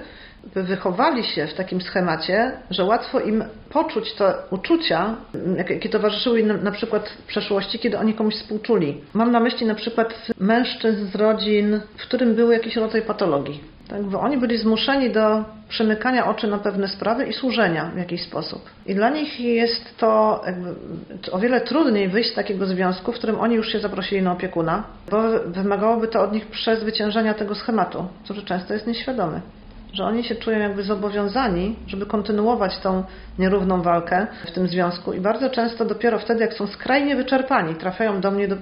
wychowali 0.54 1.24
się 1.24 1.46
w 1.46 1.54
takim 1.54 1.80
schemacie, 1.80 2.52
że 2.70 2.84
łatwo 2.84 3.20
im 3.20 3.44
poczuć 3.70 4.12
te 4.12 4.34
uczucia, 4.50 5.16
jak- 5.56 5.70
jakie 5.70 5.88
towarzyszyły 5.88 6.40
im 6.40 6.62
na, 6.62 6.70
przykład 6.70 7.08
w 7.08 7.26
przeszłości, 7.26 7.78
kiedy 7.78 7.98
oni 7.98 8.14
komuś 8.14 8.34
współczuli. 8.34 9.00
Mam 9.14 9.32
na 9.32 9.40
myśli 9.40 9.66
na 9.66 9.74
przykład 9.74 10.14
mężczyzn 10.40 11.06
z 11.06 11.14
rodzin, 11.14 11.80
w 11.96 12.02
którym 12.02 12.34
był 12.34 12.52
jakiś 12.52 12.76
rodzaj 12.76 13.02
patologii. 13.02 13.60
Tak, 13.92 14.02
bo 14.02 14.20
oni 14.20 14.38
byli 14.38 14.58
zmuszeni 14.58 15.10
do 15.10 15.44
przymykania 15.68 16.26
oczy 16.26 16.46
na 16.46 16.58
pewne 16.58 16.88
sprawy 16.88 17.26
i 17.26 17.32
służenia 17.32 17.90
w 17.94 17.98
jakiś 17.98 18.22
sposób. 18.22 18.70
I 18.86 18.94
dla 18.94 19.10
nich 19.10 19.40
jest 19.40 19.98
to 19.98 20.40
o 21.32 21.38
wiele 21.38 21.60
trudniej 21.60 22.08
wyjść 22.08 22.30
z 22.30 22.34
takiego 22.34 22.66
związku, 22.66 23.12
w 23.12 23.14
którym 23.14 23.40
oni 23.40 23.54
już 23.54 23.72
się 23.72 23.80
zaprosili 23.80 24.22
na 24.22 24.32
opiekuna, 24.32 24.84
bo 25.10 25.22
wymagałoby 25.46 26.08
to 26.08 26.20
od 26.22 26.32
nich 26.32 26.46
przezwyciężenia 26.46 27.34
tego 27.34 27.54
schematu, 27.54 28.06
który 28.24 28.42
często 28.42 28.74
jest 28.74 28.86
nieświadomy. 28.86 29.40
że 29.92 30.04
oni 30.04 30.24
się 30.24 30.34
czują 30.34 30.58
jakby 30.58 30.82
zobowiązani, 30.82 31.76
żeby 31.86 32.06
kontynuować 32.06 32.78
tą 32.78 33.04
nierówną 33.38 33.82
walkę 33.82 34.26
w 34.46 34.50
tym 34.50 34.68
związku 34.68 35.12
i 35.12 35.20
bardzo 35.20 35.50
często 35.50 35.84
dopiero 35.84 36.18
wtedy, 36.18 36.40
jak 36.40 36.54
są 36.54 36.66
skrajnie 36.66 37.16
wyczerpani, 37.16 37.74
trafiają 37.74 38.20
do 38.20 38.30
mnie 38.30 38.48
do, 38.48 38.56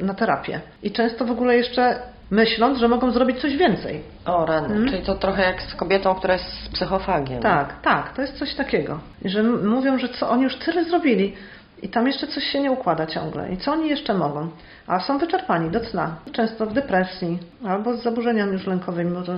na 0.00 0.14
terapię. 0.14 0.60
I 0.82 0.90
często 0.90 1.24
w 1.24 1.30
ogóle 1.30 1.56
jeszcze 1.56 2.02
myśląc, 2.30 2.78
że 2.78 2.88
mogą 2.88 3.10
zrobić 3.10 3.40
coś 3.40 3.56
więcej. 3.56 4.00
O 4.26 4.46
rany, 4.46 4.90
czyli 4.90 5.02
to 5.02 5.14
trochę 5.14 5.42
jak 5.42 5.62
z 5.62 5.74
kobietą, 5.74 6.14
która 6.14 6.34
jest 6.34 6.64
z 6.64 6.68
psychofagiem. 6.68 7.42
Tak, 7.42 7.82
tak, 7.82 8.14
to 8.14 8.22
jest 8.22 8.38
coś 8.38 8.54
takiego. 8.54 9.00
Że 9.24 9.42
mówią, 9.42 9.98
że 9.98 10.08
co 10.08 10.30
oni 10.30 10.42
już 10.42 10.56
tyle 10.56 10.84
zrobili 10.84 11.34
i 11.82 11.88
tam 11.88 12.06
jeszcze 12.06 12.26
coś 12.26 12.44
się 12.44 12.60
nie 12.60 12.70
układa 12.70 13.06
ciągle. 13.06 13.52
I 13.52 13.56
co 13.56 13.72
oni 13.72 13.88
jeszcze 13.88 14.14
mogą? 14.14 14.48
A 14.86 15.00
są 15.00 15.18
wyczerpani 15.18 15.70
do 15.70 15.80
cna. 15.80 16.16
Często 16.32 16.66
w 16.66 16.72
depresji 16.72 17.38
albo 17.66 17.96
z 17.96 18.02
zaburzeniami 18.02 18.52
już 18.52 18.66
lękowymi, 18.66 19.10
bo 19.10 19.22
to 19.22 19.32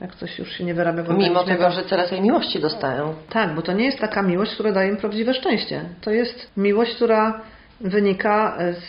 jak 0.00 0.14
coś 0.14 0.38
już 0.38 0.52
się 0.52 0.64
nie 0.64 0.74
wyrabia 0.74 1.02
w 1.02 1.08
Mimo 1.08 1.44
tego, 1.44 1.70
że 1.70 1.82
tyle 1.82 2.08
tej 2.08 2.22
miłości 2.22 2.60
dostają. 2.60 3.14
Tak, 3.30 3.54
bo 3.54 3.62
to 3.62 3.72
nie 3.72 3.84
jest 3.84 3.98
taka 3.98 4.22
miłość, 4.22 4.54
która 4.54 4.72
daje 4.72 4.90
im 4.90 4.96
prawdziwe 4.96 5.34
szczęście. 5.34 5.80
To 6.00 6.10
jest 6.10 6.50
miłość, 6.56 6.94
która 6.94 7.40
wynika 7.80 8.56
e, 8.58 8.74
z, 8.74 8.80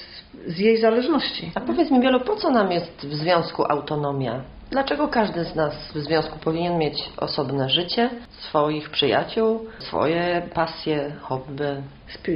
z 0.56 0.60
jej 0.60 0.78
zależności. 0.78 1.52
A 1.56 1.60
powiedz 1.60 1.92
mi, 1.92 2.02
Wielu, 2.02 2.20
po 2.20 2.36
co 2.36 2.50
nam 2.52 2.72
jest 2.72 3.06
w 3.06 3.14
związku 3.14 3.72
autonomia? 3.72 4.42
Dlaczego 4.72 5.08
każdy 5.08 5.46
z 5.46 5.56
nas 5.56 5.74
w 5.96 5.98
związku 6.00 6.40
powinien 6.40 6.78
mieć 6.78 7.10
osobne 7.18 7.70
życie, 7.70 8.10
swoich 8.30 8.90
przyjaciół, 8.90 9.66
swoje 9.80 10.42
pasje, 10.54 11.12
hobby? 11.22 11.84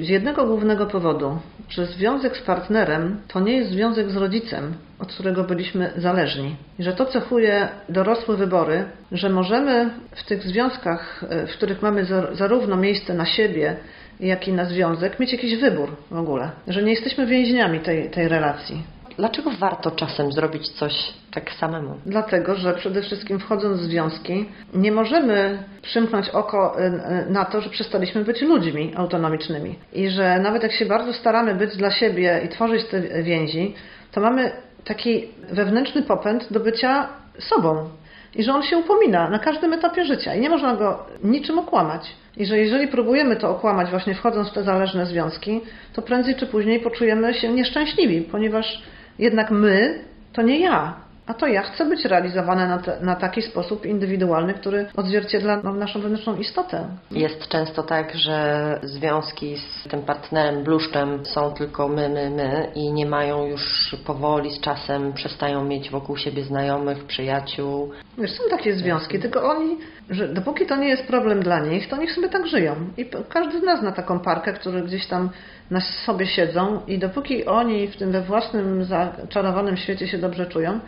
Z 0.02 0.10
jednego 0.10 0.46
głównego 0.46 0.86
powodu, 0.86 1.38
że 1.70 1.86
związek 1.86 2.38
z 2.38 2.42
partnerem 2.42 3.22
to 3.28 3.40
nie 3.40 3.54
jest 3.58 3.72
związek 3.72 4.10
z 4.12 4.16
rodzicem, 4.16 4.74
od 5.00 5.14
którego 5.14 5.44
byliśmy 5.44 5.92
zależni. 5.98 6.56
I 6.80 6.84
że 6.84 6.94
to 6.94 7.06
cechuje 7.06 7.68
dorosłe 7.90 8.36
wybory, 8.38 8.86
że 9.12 9.30
możemy 9.30 9.90
w 10.16 10.24
tych 10.26 10.44
związkach, 10.44 11.24
e, 11.30 11.48
w 11.48 11.52
których 11.52 11.82
mamy 11.82 12.06
za- 12.06 12.36
zarówno 12.36 12.78
miejsce 12.78 13.14
na 13.14 13.26
siebie, 13.26 13.76
jak 14.22 14.48
i 14.48 14.54
na 14.54 14.66
związek, 14.66 15.20
mieć 15.20 15.32
jakiś 15.32 15.56
wybór 15.56 15.90
w 16.12 16.18
ogóle. 16.18 16.52
Że 16.68 16.84
nie 16.84 16.92
jesteśmy 16.92 17.26
więźniami 17.26 17.80
tej, 17.80 18.10
tej 18.10 18.28
relacji. 18.28 18.84
Dlaczego 19.18 19.52
warto 19.60 19.92
czasem 19.92 20.32
zrobić 20.32 20.70
coś 20.70 20.94
tak 21.34 21.52
samemu? 21.52 21.98
Dlatego, 22.06 22.56
że 22.56 22.74
przede 22.74 23.02
wszystkim 23.02 23.40
wchodząc 23.40 23.80
w 23.80 23.84
związki, 23.84 24.46
nie 24.74 24.92
możemy 24.92 25.64
przymknąć 25.82 26.30
oko 26.30 26.80
y, 26.80 26.84
y, 26.84 27.30
na 27.30 27.46
to, 27.46 27.62
że 27.62 27.70
przestaliśmy 27.70 28.24
być 28.24 28.42
ludźmi 28.42 28.94
autonomicznymi. 28.96 29.76
I 29.94 30.10
że 30.10 30.40
nawet 30.40 30.64
jak 30.64 30.72
się 30.72 30.86
bardzo 30.86 31.14
staramy 31.14 31.56
być 31.56 31.78
dla 31.78 31.92
siebie 31.92 32.42
i 32.46 32.50
tworzyć 32.50 32.86
te 32.86 33.24
więzi, 33.24 33.74
to 34.12 34.22
mamy 34.22 34.52
taki 34.84 35.28
wewnętrzny 35.52 36.02
popęd 36.02 36.54
do 36.54 36.60
bycia 36.60 37.10
sobą. 37.40 37.90
I 38.36 38.44
że 38.44 38.54
on 38.54 38.64
się 38.64 38.78
upomina 38.78 39.30
na 39.30 39.40
każdym 39.40 39.74
etapie 39.74 40.06
życia 40.06 40.36
i 40.36 40.40
nie 40.40 40.50
można 40.50 40.76
go 40.76 41.06
niczym 41.24 41.60
okłamać. 41.60 42.16
I 42.38 42.46
że 42.46 42.58
jeżeli 42.58 42.88
próbujemy 42.88 43.36
to 43.36 43.50
okłamać 43.50 43.90
właśnie 43.90 44.16
wchodząc 44.16 44.50
w 44.50 44.54
te 44.54 44.64
zależne 44.64 45.06
związki, 45.06 45.62
to 45.94 46.02
prędzej 46.02 46.36
czy 46.36 46.48
później 46.48 46.80
poczujemy 46.80 47.34
się 47.34 47.50
nieszczęśliwi, 47.50 48.22
ponieważ 48.22 48.84
jednak 49.20 49.52
my 49.52 50.00
to 50.34 50.42
nie 50.42 50.60
ja, 50.60 50.96
a 51.32 51.34
to 51.34 51.48
ja 51.48 51.62
chcę 51.62 51.86
być 51.86 52.06
realizowane 52.06 52.68
na, 52.68 52.78
te, 52.78 53.00
na 53.02 53.16
taki 53.16 53.42
sposób 53.42 53.86
indywidualny, 53.86 54.54
który 54.54 54.86
odzwierciedla 54.96 55.62
no, 55.64 55.74
naszą 55.74 56.02
wewnętrzną 56.02 56.38
istotę. 56.38 56.88
Jest 57.12 57.48
często 57.48 57.84
tak, 57.84 58.16
że 58.16 58.80
związki 58.84 59.58
z 59.58 59.90
tym 59.90 60.02
partnerem, 60.02 60.64
bluszczem 60.64 61.26
są 61.26 61.52
tylko 61.54 61.88
my, 61.88 62.10
my, 62.10 62.30
my 62.30 62.72
i 62.76 62.94
nie 62.94 63.06
mają 63.06 63.46
już 63.46 63.96
powoli 64.06 64.52
z 64.52 64.62
czasem, 64.62 65.14
przestają 65.14 65.64
mieć 65.64 65.90
wokół 65.90 66.18
siebie 66.18 66.44
znajomych, 66.44 67.06
przyjaciół. 67.06 67.92
Wiesz, 68.22 68.32
są 68.32 68.44
takie 68.50 68.74
związki, 68.74 69.20
tylko 69.20 69.44
oni, 69.50 69.78
że 70.10 70.28
dopóki 70.28 70.66
to 70.66 70.76
nie 70.76 70.90
jest 70.90 71.08
problem 71.08 71.44
dla 71.44 71.60
nich, 71.60 71.90
to 71.90 71.98
niech 71.98 72.12
sobie 72.12 72.30
tak 72.30 72.48
żyją. 72.48 72.76
I 72.98 73.06
każdy 73.30 73.60
z 73.60 73.64
nas 73.64 73.80
zna 73.80 73.92
taką 73.92 74.20
parkę, 74.20 74.54
które 74.54 74.82
gdzieś 74.82 75.08
tam 75.08 75.30
na 75.72 75.82
sobie 75.82 76.28
siedzą 76.28 76.82
i 76.88 77.00
dopóki 77.00 77.46
oni 77.46 77.88
w 77.88 77.98
tym 77.98 78.12
we 78.12 78.22
własnym 78.22 78.84
zaczarowanym 78.84 79.78
świecie 79.78 80.08
się 80.08 80.18
dobrze 80.18 80.46
czują, 80.46 80.80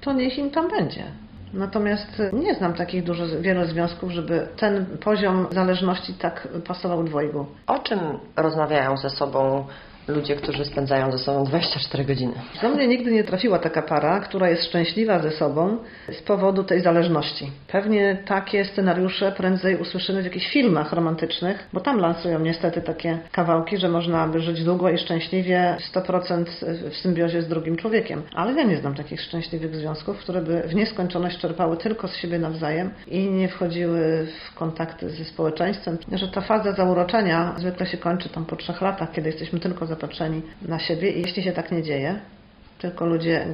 to 0.00 0.12
niech 0.12 0.38
im 0.38 0.50
tam 0.50 0.70
będzie. 0.70 1.04
Natomiast 1.54 2.22
nie 2.32 2.54
znam 2.54 2.74
takich 2.74 3.04
dużo, 3.04 3.24
wielu 3.40 3.64
związków, 3.64 4.10
żeby 4.10 4.48
ten 4.56 4.86
poziom 5.04 5.46
zależności 5.50 6.14
tak 6.14 6.48
pasował 6.66 7.04
dwojgu. 7.04 7.46
O 7.66 7.78
czym 7.78 8.00
rozmawiają 8.36 8.96
ze 8.96 9.10
sobą 9.10 9.66
ludzie, 10.08 10.36
którzy 10.36 10.64
spędzają 10.64 11.12
ze 11.12 11.18
sobą 11.18 11.44
24 11.44 12.04
godziny? 12.04 12.32
Do 12.62 12.68
mnie 12.68 12.88
nigdy 12.88 13.12
nie 13.12 13.24
trafiła 13.24 13.58
taka 13.58 13.82
para, 13.82 14.20
która 14.20 14.48
jest 14.48 14.64
szczęśliwa 14.64 15.18
ze 15.18 15.30
sobą 15.30 15.76
z 16.12 16.22
powodu 16.22 16.64
tej 16.64 16.80
zależności. 16.80 17.50
Pewnie 17.68 18.22
takie 18.26 18.64
scenariusze 18.64 19.32
prędzej 19.32 19.76
usłyszymy 19.76 20.22
w 20.22 20.24
jakichś 20.24 20.52
filmach 20.52 20.92
romantycznych, 20.92 21.68
bo 21.72 21.80
tam 21.80 21.98
lansują 21.98 22.38
niestety 22.38 22.80
takie 22.80 23.18
kawałki, 23.32 23.76
że 23.76 23.88
można 23.88 24.28
by 24.28 24.40
żyć 24.40 24.64
długo 24.64 24.90
i 24.90 24.98
szczęśliwie 24.98 25.76
100% 25.94 26.44
w 26.90 26.96
symbiozie 26.96 27.42
z 27.42 27.48
drugim 27.48 27.76
człowiekiem. 27.76 28.22
Ale 28.34 28.52
ja 28.52 28.62
nie 28.62 28.76
znam 28.76 28.94
takich 28.94 29.20
szczęśliwych 29.20 29.76
związków, 29.76 30.18
które 30.18 30.42
by 30.42 30.62
w 30.62 30.74
nieskończoność 30.74 31.38
czerpały 31.38 31.76
tylko 31.76 32.08
z 32.08 32.16
siebie 32.16 32.38
nawzajem 32.38 32.90
i 33.06 33.30
nie 33.30 33.48
wchodziły 33.48 34.26
w 34.26 34.54
kontakty 34.54 35.10
ze 35.10 35.24
społeczeństwem. 35.24 35.98
Że 36.12 36.28
ta 36.28 36.40
faza 36.40 36.72
zauroczenia 36.72 37.54
zwykle 37.58 37.86
się 37.86 37.98
kończy 37.98 38.28
tam 38.28 38.44
po 38.46 38.56
trzech 38.56 38.80
latach, 38.80 39.12
kiedy 39.12 39.28
jesteśmy 39.28 39.60
tylko 39.60 39.86
zapatrzeni 39.90 40.42
na 40.68 40.78
siebie 40.78 41.10
i 41.10 41.20
jeśli 41.22 41.42
się 41.42 41.52
tak 41.52 41.72
nie 41.72 41.82
dzieje, 41.82 42.20
tylko 42.78 43.06
ludzie 43.06 43.46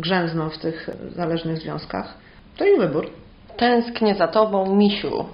grzęzną 0.00 0.48
w 0.50 0.58
tych 0.58 0.90
zależnych 1.16 1.58
związkach, 1.58 2.14
to 2.56 2.64
ich 2.64 2.78
wybór. 2.78 3.10
Tęsknię 3.56 4.14
za 4.14 4.28
tobą, 4.28 4.76
misiu. 4.76 5.24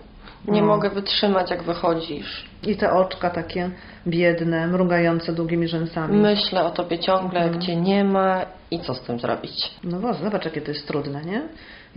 Nie 0.49 0.61
No. 0.61 0.67
mogę 0.67 0.91
wytrzymać, 0.91 1.51
jak 1.51 1.63
wychodzisz. 1.63 2.45
I 2.67 2.77
te 2.77 2.93
oczka 2.93 3.31
takie 3.31 3.71
biedne, 4.07 4.67
mrugające 4.67 5.33
długimi 5.33 5.69
rzęsami. 5.69 6.17
Myślę 6.17 6.65
o 6.65 6.71
tobie 6.71 6.99
ciągle, 6.99 7.41
Mhm. 7.41 7.53
jak 7.55 7.63
cię 7.63 7.77
nie 7.77 8.05
ma 8.05 8.47
i 8.71 8.81
co 8.81 8.95
z 8.95 9.01
tym 9.01 9.19
zrobić? 9.19 9.71
No 9.85 9.99
bo 10.01 10.15
zobacz, 10.15 10.45
jakie 10.45 10.61
to 10.61 10.71
jest 10.71 10.87
trudne, 10.87 11.23
nie? 11.25 11.43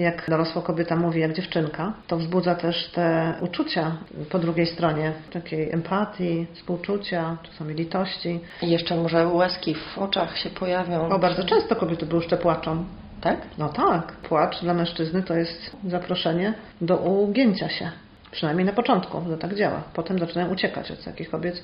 Jak 0.01 0.29
dorosła 0.29 0.61
kobieta 0.61 0.95
mówi 0.95 1.19
jak 1.19 1.33
dziewczynka, 1.33 1.93
to 2.07 2.17
wzbudza 2.17 2.55
też 2.55 2.91
te 2.91 3.33
uczucia 3.41 3.97
po 4.29 4.39
drugiej 4.39 4.65
stronie, 4.65 5.13
takiej 5.33 5.71
empatii, 5.71 6.47
współczucia, 6.53 7.37
czasami 7.43 7.73
litości. 7.73 8.39
I 8.61 8.69
jeszcze 8.69 8.95
może 8.95 9.27
łezki 9.27 9.75
w 9.75 9.97
oczach 9.97 10.37
się 10.37 10.49
pojawią. 10.49 11.09
O, 11.09 11.19
bardzo 11.19 11.43
często 11.43 11.75
kobiety 11.75 12.05
bluszcze 12.05 12.37
płaczą. 12.37 12.85
Tak? 13.21 13.37
No 13.57 13.69
tak, 13.69 14.11
płacz 14.11 14.61
dla 14.61 14.73
mężczyzny 14.73 15.23
to 15.23 15.33
jest 15.33 15.77
zaproszenie 15.87 16.53
do 16.81 16.97
ugięcia 16.97 17.69
się. 17.69 17.91
Przynajmniej 18.31 18.65
na 18.65 18.73
początku, 18.73 19.21
to 19.21 19.37
tak 19.37 19.55
działa. 19.55 19.83
Potem 19.93 20.19
zaczynają 20.19 20.51
uciekać 20.51 20.91
od 20.91 21.03
takich 21.03 21.29
kobiet, 21.29 21.63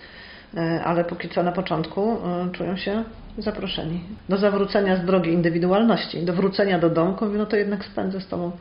ale 0.86 1.04
póki 1.04 1.30
co 1.30 1.44
na 1.44 1.51
początku 1.51 2.12
e, 2.12 2.51
czują 2.51 2.77
się 2.77 3.04
zaproszeni 3.38 4.01
do 4.30 4.38
zawrócenia 4.38 4.96
z 4.96 5.06
drogi 5.06 5.32
indywidualności, 5.32 6.25
do 6.25 6.34
wrócenia 6.34 6.80
do 6.80 6.89
domku. 6.89 7.25
No 7.25 7.46
to 7.46 7.56
jednak 7.56 7.86
spędzę 7.86 8.22
z 8.22 8.27
tobą 8.27 8.51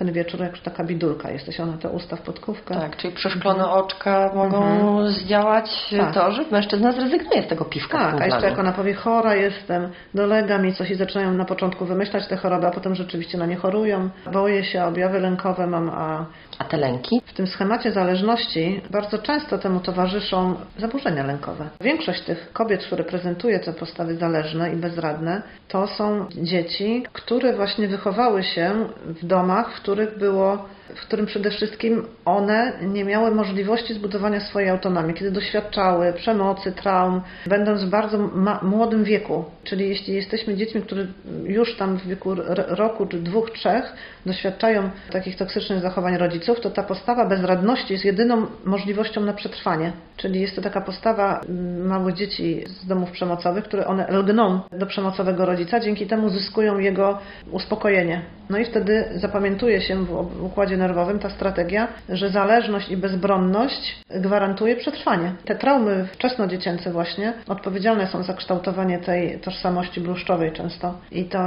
ten 0.00 0.12
wieczór 0.12 0.40
jak 0.40 0.50
już 0.50 0.60
taka 0.60 0.84
bidulka. 0.84 1.30
Jesteś 1.30 1.60
ona, 1.60 1.78
to 1.78 1.90
usta 1.90 2.16
w 2.16 2.22
podkówkę. 2.22 2.74
Tak, 2.74 2.96
czyli 2.96 3.14
przeszklone 3.14 3.70
oczka 3.70 4.30
mogą 4.34 4.62
zdziałać 5.10 5.70
Tak. 5.98 6.14
to, 6.14 6.32
że 6.32 6.44
mężczyzna 6.50 6.92
zrezygnuje 6.92 7.42
z 7.42 7.46
tego 7.46 7.64
piwka 7.64 7.98
Tak, 7.98 8.20
a 8.20 8.26
jeszcze 8.26 8.48
jak 8.48 8.58
ona 8.58 8.72
powie 8.72 8.94
chora 8.94 9.34
jestem, 9.34 9.90
dolega 10.14 10.58
mi 10.58 10.74
coś 10.74 10.90
i 10.90 10.94
zaczynają 10.94 11.34
na 11.34 11.44
początku 11.44 11.84
wymyślać 11.84 12.26
te 12.28 12.36
choroby, 12.36 12.66
a 12.66 12.70
potem 12.70 12.94
rzeczywiście 12.94 13.38
na 13.38 13.46
nie 13.46 13.56
chorują. 13.56 14.10
Boję 14.32 14.64
się, 14.64 14.84
objawy 14.84 15.20
lękowe 15.20 15.66
mam, 15.66 15.90
a 15.90 16.26
A 16.58 16.64
te 16.64 16.76
lęki? 16.76 17.22
W 17.26 17.32
tym 17.32 17.46
schemacie 17.46 17.92
zależności 17.92 18.80
bardzo 18.90 19.18
często 19.18 19.58
temu 19.58 19.80
towarzyszą 19.80 20.54
zaburzenia 20.78 21.22
lękowe. 21.26 21.68
Większość 21.80 22.22
tych 22.22 22.52
kobiet, 22.52 22.84
które 22.84 23.04
prezentuje 23.04 23.58
te 23.60 23.72
postawy 23.72 24.14
zależne 24.16 24.72
i 24.72 24.76
bezradne, 24.76 25.42
to 25.68 25.86
są 25.86 26.26
dzieci, 26.34 27.06
które 27.12 27.52
właśnie 27.56 27.88
wychowały 27.88 28.42
się 28.42 28.72
w 29.04 29.26
domach, 29.26 29.72
w 29.72 29.76
których 29.76 29.89
było, 30.18 30.68
w 30.94 31.00
którym 31.00 31.26
przede 31.26 31.50
wszystkim 31.50 32.06
one 32.24 32.72
nie 32.82 33.04
miały 33.04 33.30
możliwości 33.30 33.94
zbudowania 33.94 34.40
swojej 34.40 34.68
autonomii, 34.68 35.14
kiedy 35.14 35.30
doświadczały 35.30 36.12
przemocy, 36.12 36.72
traum, 36.72 37.20
będąc 37.46 37.84
w 37.84 37.88
bardzo 37.88 38.18
młodym 38.62 39.04
wieku. 39.04 39.44
Czyli 39.64 39.88
jeśli 39.88 40.14
jesteśmy 40.14 40.56
dziećmi, 40.56 40.82
które 40.82 41.06
już 41.44 41.76
tam 41.76 41.98
w 41.98 42.06
wieku 42.06 42.34
roku 42.68 43.06
czy 43.06 43.18
dwóch, 43.18 43.50
trzech 43.50 43.92
doświadczają 44.26 44.90
takich 45.10 45.36
toksycznych 45.36 45.80
zachowań 45.80 46.16
rodziców, 46.16 46.60
to 46.60 46.70
ta 46.70 46.82
postawa 46.82 47.26
bezradności 47.26 47.92
jest 47.92 48.04
jedyną 48.04 48.46
możliwością 48.64 49.20
na 49.20 49.32
przetrwanie. 49.32 49.92
Czyli 50.16 50.40
jest 50.40 50.56
to 50.56 50.62
taka 50.62 50.80
postawa 50.80 51.40
mm, 51.40 51.86
małych 51.86 52.14
dzieci 52.14 52.64
z 52.66 52.86
domów 52.86 53.10
przemocowych, 53.10 53.64
które 53.64 53.86
one 53.86 54.06
lgną 54.10 54.60
do 54.72 54.86
przemocowego 54.86 55.46
rodzica, 55.46 55.80
dzięki 55.80 56.06
temu 56.06 56.28
zyskują 56.28 56.78
jego 56.78 57.18
uspokojenie. 57.50 58.22
No 58.50 58.58
i 58.58 58.64
wtedy 58.64 59.04
zapamiętuje 59.14 59.80
się 59.80 60.04
w 60.04 60.42
układzie 60.44 60.76
nerwowym 60.80 61.18
ta 61.18 61.30
strategia, 61.30 61.88
że 62.08 62.28
zależność 62.28 62.90
i 62.90 62.96
bezbronność 62.96 64.00
gwarantuje 64.10 64.76
przetrwanie. 64.76 65.32
Te 65.44 65.54
traumy 65.54 66.06
wczesnodziecięce 66.12 66.92
właśnie 66.92 67.32
odpowiedzialne 67.48 68.06
są 68.06 68.22
za 68.22 68.34
kształtowanie 68.34 68.98
tej 68.98 69.40
tożsamości 69.40 70.00
bluszczowej 70.00 70.52
często 70.52 70.94
i 71.12 71.24
to 71.24 71.38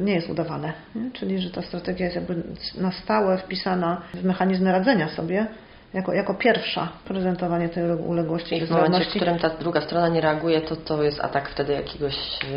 nie 0.00 0.14
jest 0.14 0.30
udawane. 0.30 0.72
Nie? 0.94 1.10
Czyli, 1.10 1.40
że 1.40 1.50
ta 1.50 1.62
strategia 1.62 2.04
jest 2.04 2.16
jakby 2.16 2.34
na 2.78 2.92
stałe 2.92 3.38
wpisana 3.38 4.02
w 4.14 4.24
mechanizmy 4.24 4.72
radzenia 4.72 5.08
sobie, 5.08 5.46
jako, 5.94 6.12
jako 6.12 6.34
pierwsza 6.34 6.88
prezentowanie 7.04 7.68
tej 7.68 7.90
uległości 7.90 8.56
I 8.56 8.66
w 8.66 8.70
momencie, 8.70 9.10
w 9.10 9.14
którym 9.14 9.38
ta 9.38 9.50
druga 9.50 9.80
strona 9.80 10.08
nie 10.08 10.20
reaguje, 10.20 10.60
to 10.60 10.76
to 10.76 11.02
jest 11.02 11.20
atak 11.20 11.48
wtedy 11.48 11.72
jakiegoś 11.72 12.14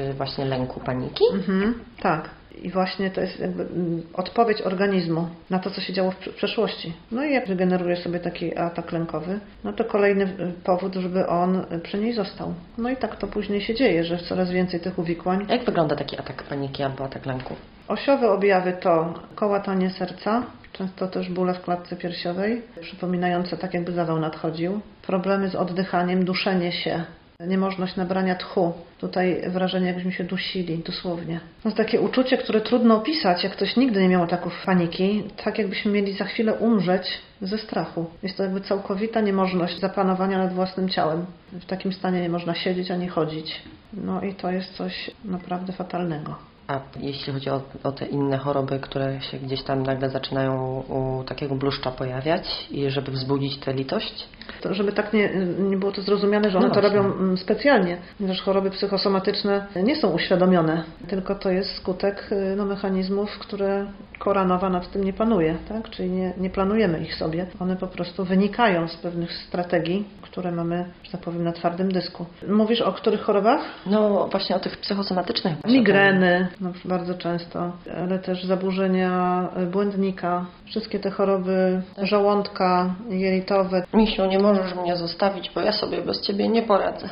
y, 0.09 0.13
właśnie 0.13 0.45
lęku, 0.45 0.79
paniki? 0.79 1.23
Mhm, 1.33 1.79
tak. 2.01 2.29
I 2.61 2.71
właśnie 2.71 3.11
to 3.11 3.21
jest 3.21 3.39
jakby 3.39 3.63
mm, 3.63 4.03
odpowiedź 4.13 4.61
organizmu 4.61 5.27
na 5.49 5.59
to, 5.59 5.71
co 5.71 5.81
się 5.81 5.93
działo 5.93 6.11
w 6.11 6.17
przeszłości. 6.17 6.93
No 7.11 7.23
i 7.23 7.33
jak 7.33 7.47
wygeneruje 7.47 7.95
sobie 7.95 8.19
taki 8.19 8.57
atak 8.57 8.91
lękowy, 8.91 9.39
no 9.63 9.73
to 9.73 9.85
kolejny 9.85 10.23
y, 10.23 10.53
powód, 10.63 10.95
żeby 10.95 11.27
on 11.27 11.55
y, 11.55 11.79
przy 11.79 11.97
niej 11.97 12.13
został. 12.13 12.53
No 12.77 12.89
i 12.89 12.97
tak 12.97 13.15
to 13.15 13.27
później 13.27 13.61
się 13.61 13.75
dzieje, 13.75 14.03
że 14.03 14.17
coraz 14.17 14.51
więcej 14.51 14.79
tych 14.79 14.99
uwikłań. 14.99 15.45
Jak 15.49 15.65
wygląda 15.65 15.95
taki 15.95 16.19
atak 16.19 16.43
paniki 16.43 16.83
albo 16.83 17.03
atak 17.03 17.25
lęku? 17.25 17.55
Osiowe 17.87 18.31
objawy 18.31 18.73
to 18.73 19.13
kołatanie 19.35 19.89
serca, 19.89 20.43
często 20.73 21.07
też 21.07 21.29
bóle 21.29 21.53
w 21.53 21.61
klatce 21.61 21.95
piersiowej, 21.95 22.61
przypominające 22.81 23.57
tak 23.57 23.73
jakby 23.73 23.91
zawał 23.91 24.19
nadchodził, 24.19 24.81
problemy 25.01 25.49
z 25.49 25.55
oddychaniem, 25.55 26.25
duszenie 26.25 26.71
się, 26.71 27.03
niemożność 27.39 27.95
nabrania 27.95 28.35
tchu. 28.35 28.73
Tutaj 28.99 29.41
wrażenie, 29.49 29.87
jakbyśmy 29.87 30.11
się 30.11 30.23
dusili, 30.23 30.77
dosłownie. 30.77 31.39
No 31.65 31.71
to 31.71 31.77
takie 31.77 32.01
uczucie, 32.01 32.37
które 32.37 32.61
trudno 32.61 32.95
opisać, 32.95 33.43
jak 33.43 33.53
ktoś 33.53 33.75
nigdy 33.75 34.01
nie 34.01 34.09
miał 34.09 34.23
ataków 34.23 34.63
paniki, 34.65 35.23
tak 35.43 35.57
jakbyśmy 35.57 35.91
mieli 35.91 36.13
za 36.13 36.25
chwilę 36.25 36.53
umrzeć 36.53 37.21
ze 37.41 37.57
strachu. 37.57 38.05
Jest 38.23 38.37
to 38.37 38.43
jakby 38.43 38.61
całkowita 38.61 39.21
niemożność 39.21 39.79
zapanowania 39.79 40.37
nad 40.37 40.53
własnym 40.53 40.89
ciałem. 40.89 41.25
W 41.51 41.65
takim 41.65 41.93
stanie 41.93 42.21
nie 42.21 42.29
można 42.29 42.55
siedzieć 42.55 42.91
ani 42.91 43.07
chodzić. 43.07 43.61
No 43.93 44.21
i 44.21 44.33
to 44.33 44.51
jest 44.51 44.73
coś 44.73 45.11
naprawdę 45.25 45.73
fatalnego. 45.73 46.52
A 46.67 46.79
jeśli 46.99 47.33
chodzi 47.33 47.49
o, 47.49 47.61
o, 47.83 47.91
te 47.91 48.05
inne 48.05 48.37
choroby, 48.37 48.79
które 48.79 49.21
się 49.21 49.37
gdzieś 49.37 49.63
tam 49.63 49.83
nagle 49.83 50.09
zaczynają 50.09 50.83
u 50.89 51.23
takiego 51.23 51.55
bluszcza 51.55 51.91
pojawiać 51.91 52.67
i 52.71 52.89
żeby 52.89 53.11
wzbudzić 53.11 53.59
tę 53.59 53.73
litość? 53.73 54.27
To, 54.61 54.73
żeby 54.73 54.91
tak 54.91 55.13
nie, 55.13 55.29
nie 55.59 55.77
było 55.77 55.91
to 55.91 56.01
zrozumiane, 56.01 56.49
że 56.49 56.57
one 56.57 56.67
no 56.67 56.73
to 56.73 56.81
robią 56.81 56.99
mm, 56.99 57.37
specjalnie, 57.37 57.97
ponieważ 58.17 58.41
choroby 58.41 58.71
psychosomatyczne 58.71 59.67
nie 59.83 59.95
są 59.95 60.11
uświadomione, 60.11 60.83
tylko 61.07 61.35
to 61.35 61.49
jest 61.49 61.75
skutek 61.75 62.31
y, 62.31 62.55
no, 62.55 62.65
mechanizmów, 62.65 63.39
które 63.39 63.85
kora 64.19 64.45
nowa 64.45 64.69
nad 64.69 64.91
tym 64.91 65.03
nie 65.03 65.13
panuje, 65.13 65.55
tak? 65.69 65.89
czyli 65.89 66.09
nie, 66.09 66.33
nie 66.37 66.49
planujemy 66.49 66.99
ich 66.99 67.15
sobie. 67.15 67.45
One 67.59 67.75
po 67.75 67.87
prostu 67.87 68.25
wynikają 68.25 68.87
z 68.87 68.95
pewnych 68.95 69.33
strategii, 69.33 70.05
które 70.33 70.51
mamy, 70.51 70.85
że 71.03 71.11
tak 71.11 71.21
powiem, 71.21 71.43
na 71.43 71.51
twardym 71.51 71.91
dysku. 71.91 72.25
Mówisz 72.47 72.81
o 72.81 72.93
których 72.93 73.21
chorobach? 73.21 73.61
No 73.85 74.27
właśnie 74.27 74.55
o 74.55 74.59
tych 74.59 74.77
psychosomatycznych. 74.77 75.57
Migreny, 75.65 76.47
no, 76.61 76.71
bardzo 76.85 77.13
często, 77.13 77.71
ale 77.97 78.19
też 78.19 78.43
zaburzenia 78.43 79.49
błędnika, 79.71 80.45
wszystkie 80.65 80.99
te 80.99 81.11
choroby 81.11 81.81
żołądka, 82.01 82.95
jelitowe. 83.09 83.83
Misiu, 83.93 84.25
nie 84.25 84.39
możesz 84.39 84.75
mnie 84.75 84.95
zostawić, 84.95 85.51
bo 85.55 85.61
ja 85.61 85.71
sobie 85.71 86.01
bez 86.01 86.21
ciebie 86.21 86.47
nie 86.47 86.63
poradzę. 86.63 87.09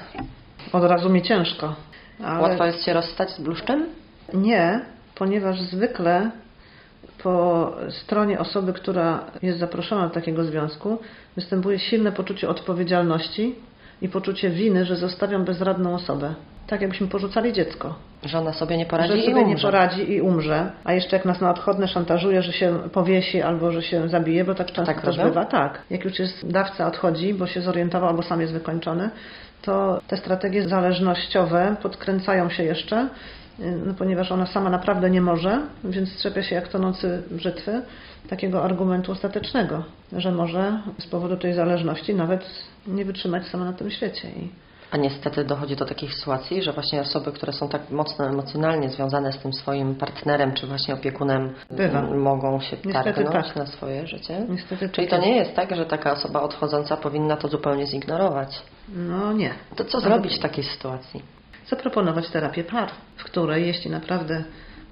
Od 0.74 0.84
razu 0.84 1.10
mi 1.10 1.22
ciężko. 1.22 1.76
Ale... 2.24 2.42
Łatwo 2.42 2.66
jest 2.66 2.84
się 2.84 2.94
rozstać 2.94 3.30
z 3.30 3.42
bluszczem? 3.42 3.86
Nie, 4.34 4.82
ponieważ 5.16 5.62
zwykle 5.62 6.32
po 7.24 7.72
stronie 7.90 8.40
osoby, 8.40 8.74
która 8.74 9.20
jest 9.42 9.60
zaproszona 9.60 10.08
do 10.08 10.14
takiego 10.14 10.44
związku, 10.44 10.98
występuje 11.36 11.80
silne 11.80 12.12
poczucie 12.12 12.50
odpowiedzialności 12.50 13.56
i 14.02 14.10
poczucie 14.10 14.50
winy, 14.50 14.86
że 14.86 14.96
zostawiam 14.96 15.46
bezradną 15.46 15.96
osobę. 15.96 16.34
Tak 16.68 16.82
jakbyśmy 16.82 17.08
porzucali 17.08 17.54
dziecko. 17.54 17.96
Że 18.24 18.40
ona 18.40 18.54
sobie 18.54 18.78
nie 18.78 18.86
poradzi 18.86 19.14
że 19.14 19.22
sobie 19.22 19.46
nie 19.46 19.58
poradzi 19.58 20.12
i 20.12 20.22
umrze. 20.22 20.72
A 20.84 20.94
jeszcze 20.94 21.16
jak 21.16 21.26
nas 21.26 21.42
na 21.42 21.52
odchodne 21.52 21.88
szantażuje, 21.88 22.42
że 22.42 22.54
się 22.54 22.80
powiesi 22.94 23.42
albo 23.42 23.72
że 23.72 23.82
się 23.82 24.10
zabije, 24.10 24.44
bo 24.44 24.56
tak 24.56 24.68
często 24.68 24.94
tak 24.94 25.02
też 25.02 25.18
bywa. 25.18 25.46
Tak. 25.46 25.82
Jak 25.90 26.06
już 26.06 26.20
jest 26.20 26.52
dawca 26.52 26.88
odchodzi, 26.88 27.34
bo 27.34 27.48
się 27.48 27.62
zorientował 27.62 28.10
albo 28.10 28.24
sam 28.24 28.42
jest 28.42 28.54
wykończony, 28.54 29.10
to 29.62 30.02
te 30.08 30.18
strategie 30.18 30.68
zależnościowe 30.68 31.76
podkręcają 31.82 32.50
się 32.50 32.64
jeszcze 32.64 33.08
no, 33.86 33.94
ponieważ 33.94 34.32
ona 34.32 34.46
sama 34.46 34.70
naprawdę 34.70 35.10
nie 35.10 35.22
może, 35.22 35.62
więc 35.84 36.18
trzepia 36.18 36.44
się 36.44 36.56
jak 36.56 36.68
tonący 36.68 37.24
brzytwy 37.32 37.82
takiego 38.30 38.64
argumentu 38.64 39.12
ostatecznego, 39.12 39.84
że 40.14 40.32
może 40.32 40.82
z 41.00 41.08
powodu 41.08 41.38
tej 41.38 41.54
zależności 41.54 42.16
nawet 42.16 42.46
nie 42.88 43.06
wytrzymać 43.06 43.48
sama 43.48 43.66
na 43.66 43.74
tym 43.74 43.92
świecie. 43.92 44.28
A 44.92 44.98
niestety 44.98 45.44
dochodzi 45.46 45.76
do 45.76 45.86
takich 45.86 46.14
sytuacji, 46.14 46.64
że 46.64 46.74
właśnie 46.74 47.02
osoby, 47.02 47.32
które 47.32 47.54
są 47.54 47.70
tak 47.70 47.90
mocno 47.90 48.28
emocjonalnie 48.28 48.90
związane 48.90 49.32
z 49.32 49.40
tym 49.40 49.54
swoim 49.54 49.96
partnerem 49.96 50.54
czy 50.54 50.68
właśnie 50.68 50.94
opiekunem, 50.94 51.54
Bywa. 51.72 52.02
mogą 52.02 52.60
się 52.60 52.78
targnąć 52.78 53.48
tak. 53.48 53.56
na 53.56 53.66
swoje 53.66 54.08
życie. 54.08 54.46
Niestety 54.50 54.90
Czyli 54.90 55.08
tak 55.08 55.20
to 55.20 55.26
nie 55.26 55.36
jest 55.36 55.56
tak, 55.56 55.76
że 55.76 55.86
taka 55.86 56.12
osoba 56.12 56.42
odchodząca 56.42 56.98
powinna 56.98 57.38
to 57.38 57.48
zupełnie 57.48 57.86
zignorować. 57.88 58.62
No 58.96 59.34
nie. 59.34 59.54
To 59.76 59.86
co 59.86 60.00
zrobić 60.00 60.38
w 60.38 60.42
takiej 60.42 60.64
sytuacji? 60.64 61.41
Zaproponować 61.72 62.30
terapię 62.30 62.64
par, 62.64 62.90
w 63.18 63.24
której 63.24 63.68
jeśli 63.68 63.92
naprawdę 63.92 64.44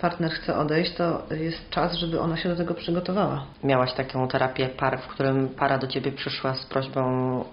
partner 0.01 0.31
chce 0.31 0.57
odejść, 0.57 0.93
to 0.95 1.23
jest 1.31 1.69
czas, 1.69 1.93
żeby 1.93 2.19
ona 2.19 2.37
się 2.37 2.49
do 2.49 2.55
tego 2.55 2.73
przygotowała. 2.73 3.45
Miałaś 3.63 3.93
taką 3.93 4.27
terapię 4.27 4.69
par, 4.69 4.99
w 4.99 5.07
którym 5.07 5.49
para 5.49 5.77
do 5.77 5.87
ciebie 5.87 6.11
przyszła 6.11 6.53
z 6.53 6.65
prośbą 6.65 7.03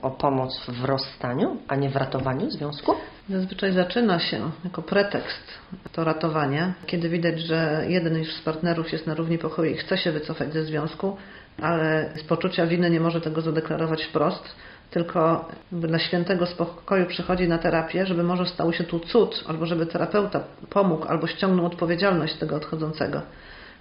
o 0.03 0.11
pomoc 0.11 0.67
w 0.69 0.85
rozstaniu, 0.85 1.57
a 1.69 1.77
nie 1.77 1.91
w 1.91 1.97
ratowaniu 1.97 2.51
związku? 2.51 2.95
Zazwyczaj 3.29 3.73
zaczyna 3.73 4.19
się 4.19 4.51
jako 4.65 4.83
pretekst 4.83 5.59
to 5.93 6.05
ratowanie, 6.05 6.73
kiedy 6.87 7.09
widać, 7.09 7.41
że 7.41 7.85
jeden 7.89 8.19
już 8.19 8.33
z 8.33 8.41
partnerów 8.41 8.93
jest 8.93 9.07
na 9.07 9.15
równi 9.15 9.39
pokoju 9.39 9.71
i 9.71 9.77
chce 9.77 9.99
się 9.99 10.13
wycofać 10.13 10.53
ze 10.53 10.65
związku, 10.65 11.17
ale 11.63 12.11
z 12.17 12.23
poczucia 12.23 12.67
winy 12.67 12.91
nie 12.91 13.01
może 13.01 13.21
tego 13.21 13.41
zadeklarować 13.41 14.05
wprost 14.05 14.45
tylko 14.91 15.49
dla 15.73 15.99
świętego 15.99 16.47
spokoju 16.47 17.07
przychodzi 17.07 17.49
na 17.49 17.59
terapię, 17.59 18.07
żeby 18.07 18.23
może 18.23 18.47
stał 18.47 18.73
się 18.73 18.85
tu 18.85 19.01
cud, 19.01 19.45
albo 19.49 19.67
żeby 19.67 19.87
terapeuta 19.87 20.41
pomógł, 20.71 21.07
albo 21.09 21.27
ściągnął 21.27 21.67
odpowiedzialność 21.67 22.35
tego 22.35 22.57
odchodzącego. 22.57 23.23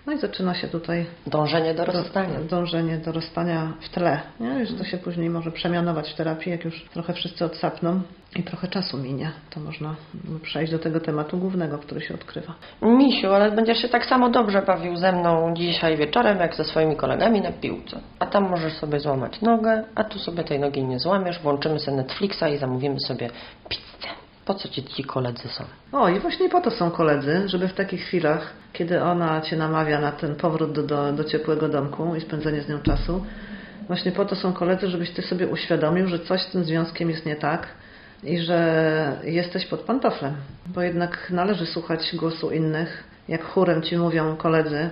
No 0.08 0.14
i 0.14 0.18
zaczyna 0.18 0.54
się 0.54 0.68
tutaj 0.68 1.06
dążenie 1.28 1.74
do 1.74 1.86
rozstania. 1.86 2.40
Do, 2.40 2.46
dążenie 2.46 2.98
do 2.98 3.12
rozstania 3.12 3.74
w 3.82 3.90
tle. 3.90 4.20
Nie? 4.40 4.66
Że 4.66 4.74
to 4.74 4.84
się 4.84 4.98
później 4.98 5.30
może 5.30 5.52
przemianować 5.52 6.12
w 6.14 6.16
terapii, 6.16 6.52
jak 6.52 6.66
już 6.66 6.86
trochę 6.94 7.14
wszyscy 7.14 7.46
odsapną 7.46 8.02
i 8.36 8.44
trochę 8.44 8.68
czasu 8.68 8.98
minie. 8.98 9.32
To 9.50 9.60
można 9.60 9.96
przejść 10.42 10.72
do 10.72 10.80
tego 10.80 11.00
tematu 11.00 11.38
głównego, 11.38 11.78
który 11.78 12.02
się 12.02 12.14
odkrywa. 12.14 12.54
Misiu, 12.82 13.34
ale 13.34 13.52
będziesz 13.52 13.78
się 13.78 13.90
tak 13.90 14.06
samo 14.06 14.30
dobrze 14.30 14.62
bawił 14.62 14.98
ze 14.98 15.12
mną 15.12 15.54
dzisiaj 15.54 15.98
wieczorem, 15.98 16.38
jak 16.38 16.56
ze 16.56 16.64
swoimi 16.64 16.96
kolegami 16.96 17.42
na 17.42 17.52
piłce. 17.52 18.00
A 18.20 18.26
tam 18.26 18.50
możesz 18.50 18.74
sobie 18.74 19.00
złamać 19.00 19.42
nogę, 19.42 19.84
a 19.96 20.04
tu 20.04 20.20
sobie 20.20 20.44
tej 20.44 20.60
nogi 20.60 20.84
nie 20.84 21.00
złamiesz. 21.00 21.40
Włączymy 21.40 21.80
sobie 21.80 21.98
Netflixa 21.98 22.44
i 22.56 22.58
zamówimy 22.58 23.00
sobie 23.00 23.30
pizzę. 23.70 23.85
Po 24.46 24.54
co 24.54 24.70
ci 24.70 24.84
ci 24.84 25.04
koledzy 25.04 25.48
są? 25.48 25.64
O, 25.92 26.10
i 26.10 26.20
właśnie 26.20 26.50
po 26.50 26.62
to 26.62 26.72
są 26.72 26.92
koledzy, 26.92 27.44
żeby 27.46 27.68
w 27.68 27.74
takich 27.74 28.02
chwilach, 28.02 28.54
kiedy 28.74 29.04
ona 29.04 29.42
cię 29.42 29.58
namawia 29.58 30.02
na 30.02 30.12
ten 30.12 30.36
powrót 30.36 30.72
do, 30.72 30.84
do, 30.84 31.14
do 31.14 31.24
ciepłego 31.24 31.70
domku 31.70 32.16
i 32.16 32.22
spędzenie 32.22 32.62
z 32.62 32.70
nią 32.70 32.80
czasu, 32.80 33.26
właśnie 33.88 34.12
po 34.12 34.26
to 34.26 34.36
są 34.36 34.54
koledzy, 34.54 34.90
żebyś 34.90 35.12
ty 35.12 35.22
sobie 35.22 35.48
uświadomił, 35.48 36.08
że 36.08 36.20
coś 36.20 36.42
z 36.42 36.52
tym 36.52 36.64
związkiem 36.64 37.10
jest 37.10 37.26
nie 37.26 37.36
tak 37.36 37.68
i 38.24 38.40
że 38.40 39.18
jesteś 39.24 39.66
pod 39.66 39.80
pantoflem. 39.80 40.36
Bo 40.68 40.82
jednak 40.82 41.28
należy 41.30 41.66
słuchać 41.66 42.16
głosu 42.16 42.52
innych, 42.52 43.04
jak 43.28 43.44
chórem 43.44 43.82
ci 43.82 43.98
mówią 43.98 44.36
koledzy, 44.36 44.90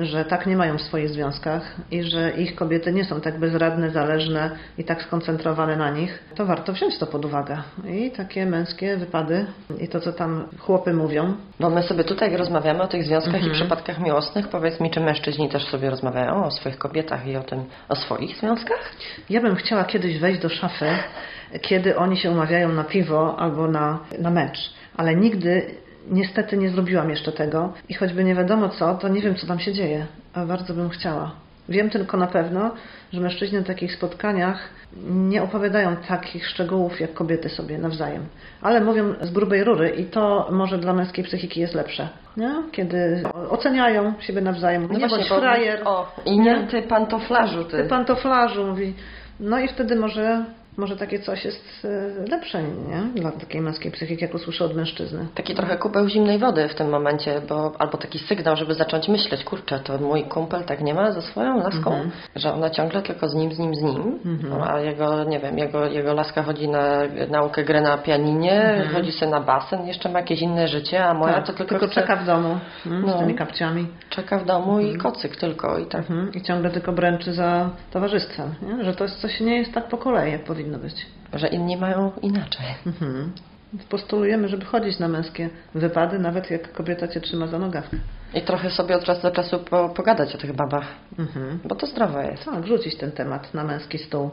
że 0.00 0.24
tak 0.24 0.46
nie 0.46 0.56
mają 0.56 0.78
w 0.78 0.82
swoich 0.82 1.08
związkach 1.08 1.74
i 1.90 2.02
że 2.02 2.30
ich 2.30 2.54
kobiety 2.54 2.92
nie 2.92 3.04
są 3.04 3.20
tak 3.20 3.38
bezradne, 3.38 3.90
zależne 3.90 4.50
i 4.78 4.84
tak 4.84 5.02
skoncentrowane 5.02 5.76
na 5.76 5.90
nich, 5.90 6.24
to 6.34 6.46
warto 6.46 6.72
wziąć 6.72 6.98
to 6.98 7.06
pod 7.06 7.24
uwagę. 7.24 7.62
I 7.88 8.10
takie 8.10 8.46
męskie 8.46 8.96
wypady 8.96 9.46
i 9.80 9.88
to, 9.88 10.00
co 10.00 10.12
tam 10.12 10.48
chłopy 10.58 10.92
mówią. 10.92 11.34
Bo 11.60 11.70
my 11.70 11.82
sobie 11.82 12.04
tutaj 12.04 12.36
rozmawiamy 12.36 12.82
o 12.82 12.88
tych 12.88 13.04
związkach 13.04 13.34
mhm. 13.34 13.52
i 13.52 13.54
przypadkach 13.54 13.98
miłosnych. 14.00 14.48
Powiedz 14.48 14.80
mi, 14.80 14.90
czy 14.90 15.00
mężczyźni 15.00 15.48
też 15.48 15.64
sobie 15.64 15.90
rozmawiają 15.90 16.44
o 16.44 16.50
swoich 16.50 16.78
kobietach 16.78 17.26
i 17.26 17.36
o 17.36 17.42
tym, 17.42 17.64
o 17.88 17.96
swoich 17.96 18.36
związkach? 18.36 18.92
Ja 19.30 19.40
bym 19.40 19.56
chciała 19.56 19.84
kiedyś 19.84 20.18
wejść 20.18 20.40
do 20.40 20.48
szafy, 20.48 20.86
kiedy 21.60 21.96
oni 21.96 22.16
się 22.16 22.30
umawiają 22.30 22.68
na 22.68 22.84
piwo 22.84 23.38
albo 23.38 23.68
na, 23.68 23.98
na 24.18 24.30
mecz, 24.30 24.74
ale 24.96 25.14
nigdy 25.14 25.83
Niestety 26.10 26.56
nie 26.56 26.70
zrobiłam 26.70 27.10
jeszcze 27.10 27.32
tego 27.32 27.72
i 27.88 27.94
choćby 27.94 28.24
nie 28.24 28.34
wiadomo 28.34 28.68
co, 28.68 28.94
to 28.94 29.08
nie 29.08 29.20
wiem, 29.20 29.34
co 29.34 29.46
tam 29.46 29.58
się 29.58 29.72
dzieje, 29.72 30.06
a 30.34 30.44
bardzo 30.46 30.74
bym 30.74 30.88
chciała. 30.90 31.30
Wiem 31.68 31.90
tylko 31.90 32.16
na 32.16 32.26
pewno, 32.26 32.70
że 33.12 33.20
mężczyźni 33.20 33.58
na 33.58 33.64
takich 33.64 33.92
spotkaniach 33.94 34.58
nie 35.06 35.42
opowiadają 35.42 35.96
takich 36.08 36.46
szczegółów 36.48 37.00
jak 37.00 37.14
kobiety 37.14 37.48
sobie 37.48 37.78
nawzajem, 37.78 38.22
ale 38.62 38.80
mówią 38.80 39.14
z 39.22 39.30
grubej 39.30 39.64
rury 39.64 39.88
i 39.90 40.04
to 40.04 40.48
może 40.52 40.78
dla 40.78 40.92
męskiej 40.92 41.24
psychiki 41.24 41.60
jest 41.60 41.74
lepsze. 41.74 42.08
Nie? 42.36 42.54
Kiedy 42.72 43.22
oceniają 43.50 44.12
siebie 44.20 44.40
nawzajem, 44.40 44.82
nie 44.90 45.08
bądź 45.08 45.28
bo- 45.28 45.38
frajer, 45.40 45.80
O, 45.84 46.12
i 46.24 46.38
nie 46.40 46.66
ty 46.70 46.82
pantoflarzu, 46.82 47.64
ty. 47.64 47.82
ty 47.82 47.88
pantoflarzu, 47.88 48.66
mówi. 48.66 48.94
No 49.40 49.58
i 49.58 49.68
wtedy 49.68 49.96
może, 49.96 50.44
może 50.76 50.96
takie 50.96 51.18
coś 51.18 51.44
jest 51.44 51.64
e, 51.84 52.30
lepsze 52.30 52.62
nie? 52.62 53.20
dla 53.22 53.30
takiej 53.32 53.60
męskiej 53.60 53.92
psychiki, 53.92 54.24
jak 54.24 54.34
usłyszę 54.34 54.64
od 54.64 54.76
mężczyzny. 54.76 55.26
Taki 55.34 55.54
trochę 55.54 55.76
kubeł 55.76 56.08
zimnej 56.08 56.38
wody 56.38 56.68
w 56.68 56.74
tym 56.74 56.88
momencie, 56.90 57.40
bo 57.48 57.72
albo 57.78 57.98
taki 57.98 58.18
sygnał, 58.18 58.56
żeby 58.56 58.74
zacząć 58.74 59.08
myśleć, 59.08 59.44
kurczę, 59.44 59.80
to 59.80 59.98
mój 59.98 60.24
kumpel 60.24 60.64
tak 60.64 60.80
nie 60.82 60.94
ma 60.94 61.12
ze 61.12 61.22
swoją 61.22 61.56
laską, 61.58 61.90
Mhm. 61.94 62.10
że 62.36 62.52
ona 62.54 62.70
ciągle 62.70 63.02
tylko 63.02 63.28
z 63.28 63.34
nim, 63.34 63.52
z 63.54 63.58
nim, 63.58 63.74
z 63.74 63.82
nim, 63.82 64.18
no, 64.50 64.70
a 64.70 64.80
jego, 64.80 65.24
nie 65.24 65.40
wiem, 65.40 65.58
jego, 65.58 65.86
jego 65.86 66.14
laska 66.14 66.42
chodzi 66.42 66.68
na 66.68 66.98
naukę 67.30 67.64
gry 67.64 67.80
na 67.80 67.98
pianinie, 67.98 68.84
chodzi 68.92 69.12
sobie 69.12 69.30
na 69.30 69.40
basen, 69.40 69.86
jeszcze 69.86 70.08
ma 70.08 70.18
jakieś 70.18 70.40
inne 70.42 70.68
życie, 70.68 71.04
a 71.04 71.14
moja 71.14 71.34
Tak, 71.34 71.46
to 71.46 71.52
tylko, 71.52 71.68
tylko 71.70 71.86
chce, 71.86 71.94
czeka 72.00 72.16
w 72.16 72.26
domu 72.26 72.58
mm, 72.86 73.02
No. 73.06 73.16
z 73.16 73.20
tymi 73.20 73.34
kapciami. 73.34 73.86
czeka 74.10 74.38
w 74.38 74.44
domu 74.44 74.80
i 74.80 74.96
kocyk 74.98 75.36
tylko 75.36 75.78
i 75.78 75.86
tak. 75.86 76.00
Mhm. 76.00 76.32
I 76.34 76.42
ciągle 76.42 76.70
tylko 76.70 76.92
bręczy 76.92 77.32
za 77.32 77.70
towarzystwem, 77.92 78.54
nie? 78.62 78.84
że 78.84 78.94
to 78.94 79.04
jest 79.04 79.20
coś 79.20 79.40
nie 79.40 79.58
jest 79.58 79.72
tak 79.74 79.88
po 79.88 79.96
kolei, 79.98 80.32
jak 80.32 80.44
powinno 80.44 80.63
być. 80.72 81.06
Że 81.32 81.48
inni 81.48 81.76
mają 81.76 82.12
inaczej. 82.22 82.66
Mhm. 82.86 83.32
Więc 83.72 83.86
Postulujemy, 83.86 84.48
żeby 84.48 84.64
chodzić 84.64 84.98
na 84.98 85.08
męskie 85.08 85.50
wypady, 85.74 86.18
nawet 86.18 86.50
jak 86.50 86.72
kobieta 86.72 87.08
cię 87.08 87.20
trzyma 87.20 87.46
za 87.46 87.58
nogawkę. 87.58 87.96
I 88.34 88.42
trochę 88.42 88.70
sobie 88.70 88.96
od 88.96 89.04
czasu 89.04 89.22
do 89.22 89.30
czasu 89.30 89.58
po, 89.58 89.88
pogadać 89.88 90.34
o 90.34 90.38
tych 90.38 90.52
babach, 90.52 90.86
Mhm. 91.18 91.58
bo 91.64 91.74
to 91.74 91.86
zdrowe 91.86 92.26
jest. 92.30 92.44
Tak, 92.44 92.60
wrzucić 92.60 92.96
ten 92.96 93.12
temat 93.12 93.54
na 93.54 93.64
męski 93.64 93.98
stół 93.98 94.30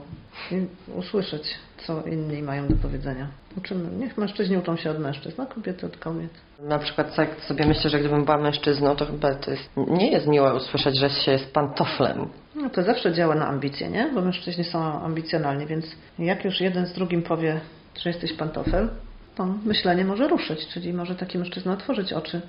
i 0.52 0.66
usłyszeć, 0.96 1.44
co 1.78 2.04
inni 2.04 2.42
mają 2.44 2.68
do 2.68 2.76
powiedzenia. 2.76 3.28
Uczymy. 3.58 3.92
Niech 3.92 4.18
mężczyźni 4.18 4.58
uczą 4.58 4.78
się 4.78 4.92
od 4.92 5.00
mężczyzn, 5.00 5.42
a 5.42 5.46
kobiety 5.46 5.86
od 5.86 5.98
kobiet. 5.98 6.32
Na 6.62 6.80
przykład 6.80 7.16
tak 7.16 7.30
sobie 7.48 7.66
myślę, 7.66 7.90
że 7.90 8.00
gdybym 8.00 8.26
była 8.26 8.38
mężczyzną, 8.38 8.96
to 8.96 9.06
chyba 9.06 9.36
to 9.36 9.52
jest, 9.52 9.70
nie 9.78 10.12
jest 10.12 10.28
miłe 10.28 10.54
usłyszeć, 10.54 11.00
że 11.00 11.10
się 11.10 11.32
jest 11.32 11.54
pantoflem. 11.54 12.30
No 12.56 12.70
to 12.70 12.84
zawsze 12.84 13.14
działa 13.14 13.36
na 13.36 13.48
ambicje, 13.48 13.90
nie? 13.90 14.10
Bo 14.16 14.22
mężczyźni 14.22 14.64
są 14.64 14.80
ambicjonalni, 14.80 15.66
więc 15.66 15.86
jak 16.20 16.46
już 16.46 16.62
jeden 16.62 16.86
z 16.86 16.94
drugim 16.94 17.24
powie, 17.24 17.60
że 18.02 18.10
jesteś 18.10 18.34
pantofel, 18.34 18.90
to 19.36 19.46
myślenie 19.46 20.06
może 20.06 20.28
ruszyć, 20.28 20.68
czyli 20.68 20.94
może 20.94 21.16
taki 21.16 21.38
mężczyzna 21.38 21.74
otworzyć 21.74 22.14
oczy 22.14 22.42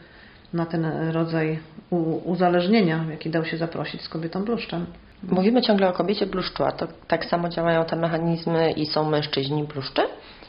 na 0.52 0.66
ten 0.66 1.10
rodzaj 1.10 1.58
uzależnienia, 2.24 3.04
jaki 3.10 3.30
dał 3.30 3.44
się 3.44 3.56
zaprosić 3.56 4.02
z 4.02 4.08
kobietą 4.08 4.44
bluszczem. 4.44 4.86
Mówimy 5.22 5.62
ciągle 5.62 5.88
o 5.88 5.92
kobiecie 5.92 6.26
bluszczu, 6.26 6.64
a 6.64 6.72
to 6.72 6.86
tak 7.08 7.24
samo 7.24 7.48
działają 7.48 7.84
te 7.84 7.96
mechanizmy 7.96 8.72
i 8.72 8.86
są 8.86 9.10
mężczyźni 9.10 9.64
bluszczy? 9.64 10.02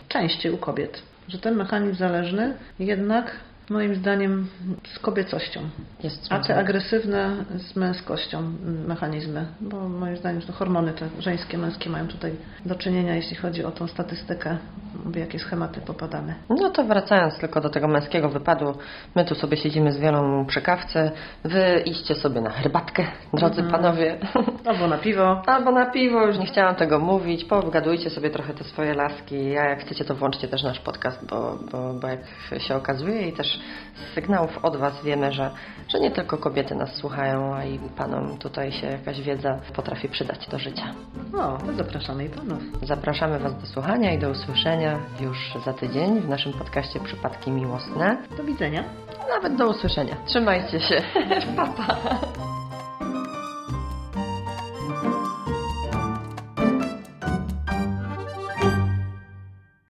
Częściej 0.07 0.51
u 0.51 0.57
kobiet, 0.57 1.01
że 1.27 1.39
ten 1.39 1.55
mechanizm 1.55 1.95
zależny 1.95 2.57
jednak 2.79 3.39
moim 3.69 3.95
zdaniem 3.95 4.47
z 4.95 4.99
kobiecością, 4.99 5.59
Jest 6.03 6.27
a 6.29 6.39
te 6.39 6.55
agresywne 6.55 7.45
z 7.57 7.75
męskością 7.75 8.53
mechanizmy, 8.87 9.45
bo 9.61 9.89
moim 9.89 10.17
zdaniem 10.17 10.41
to 10.41 10.53
hormony 10.53 10.93
te 10.93 11.09
żeńskie, 11.19 11.57
męskie 11.57 11.89
mają 11.89 12.07
tutaj 12.07 12.31
do 12.65 12.75
czynienia, 12.75 13.15
jeśli 13.15 13.35
chodzi 13.35 13.63
o 13.65 13.71
tą 13.71 13.87
statystykę, 13.87 14.57
w 15.05 15.15
jakie 15.15 15.39
schematy 15.39 15.81
popadamy. 15.81 16.35
No 16.49 16.69
to 16.69 16.83
wracając 16.83 17.37
tylko 17.37 17.61
do 17.61 17.69
tego 17.69 17.87
męskiego 17.87 18.29
wypadu, 18.29 18.77
my 19.15 19.25
tu 19.25 19.35
sobie 19.35 19.57
siedzimy 19.57 19.91
z 19.91 19.97
wielą 19.97 20.45
przy 20.45 20.61
kawce, 20.61 21.11
wy 21.43 21.81
idźcie 21.85 22.15
sobie 22.15 22.41
na 22.41 22.49
herbatkę, 22.49 23.05
drodzy 23.33 23.63
panowie, 23.63 24.17
Albo 24.65 24.87
na 24.87 24.97
piwo. 24.97 25.41
albo 25.45 25.71
na 25.71 25.85
piwo, 25.85 26.27
już 26.27 26.37
nie 26.37 26.45
chciałam 26.45 26.75
tego 26.75 26.99
mówić, 26.99 27.45
poobgadujcie 27.45 28.09
sobie 28.09 28.29
trochę 28.29 28.53
te 28.53 28.63
swoje 28.63 28.93
laski, 28.93 29.57
a 29.57 29.69
jak 29.69 29.81
chcecie 29.81 30.05
to 30.05 30.15
włączcie 30.15 30.47
też 30.47 30.63
nasz 30.63 30.79
podcast, 30.79 31.25
bo, 31.29 31.59
bo, 31.71 31.93
bo 31.93 32.07
jak 32.07 32.19
się 32.61 32.75
okazuje 32.75 33.27
i 33.27 33.33
też 33.33 33.52
z 33.95 34.13
sygnałów 34.15 34.65
od 34.65 34.77
Was 34.77 35.03
wiemy, 35.03 35.31
że, 35.31 35.51
że 35.87 35.99
nie 35.99 36.11
tylko 36.11 36.37
kobiety 36.37 36.75
nas 36.75 36.95
słuchają, 36.95 37.55
a 37.55 37.65
i 37.65 37.79
panom 37.97 38.37
tutaj 38.37 38.71
się 38.71 38.87
jakaś 38.87 39.21
wiedza 39.21 39.59
potrafi 39.75 40.09
przydać 40.09 40.47
do 40.47 40.59
życia. 40.59 40.93
O, 41.33 41.57
to 41.57 41.73
zapraszamy 41.73 42.25
i 42.25 42.29
panów. 42.29 42.61
Zapraszamy 42.81 43.39
Was 43.39 43.61
do 43.61 43.67
słuchania 43.67 44.13
i 44.13 44.19
do 44.19 44.29
usłyszenia 44.29 44.99
już 45.21 45.53
za 45.65 45.73
tydzień 45.73 46.21
w 46.21 46.29
naszym 46.29 46.53
podcaście 46.53 46.99
Przypadki 46.99 47.51
Miłosne. 47.51 48.17
Do 48.37 48.43
widzenia. 48.43 48.83
Nawet 49.29 49.55
do 49.55 49.69
usłyszenia. 49.69 50.15
Trzymajcie 50.25 50.79
się. 50.79 51.01
pa, 51.55 51.65
pa. 51.65 52.52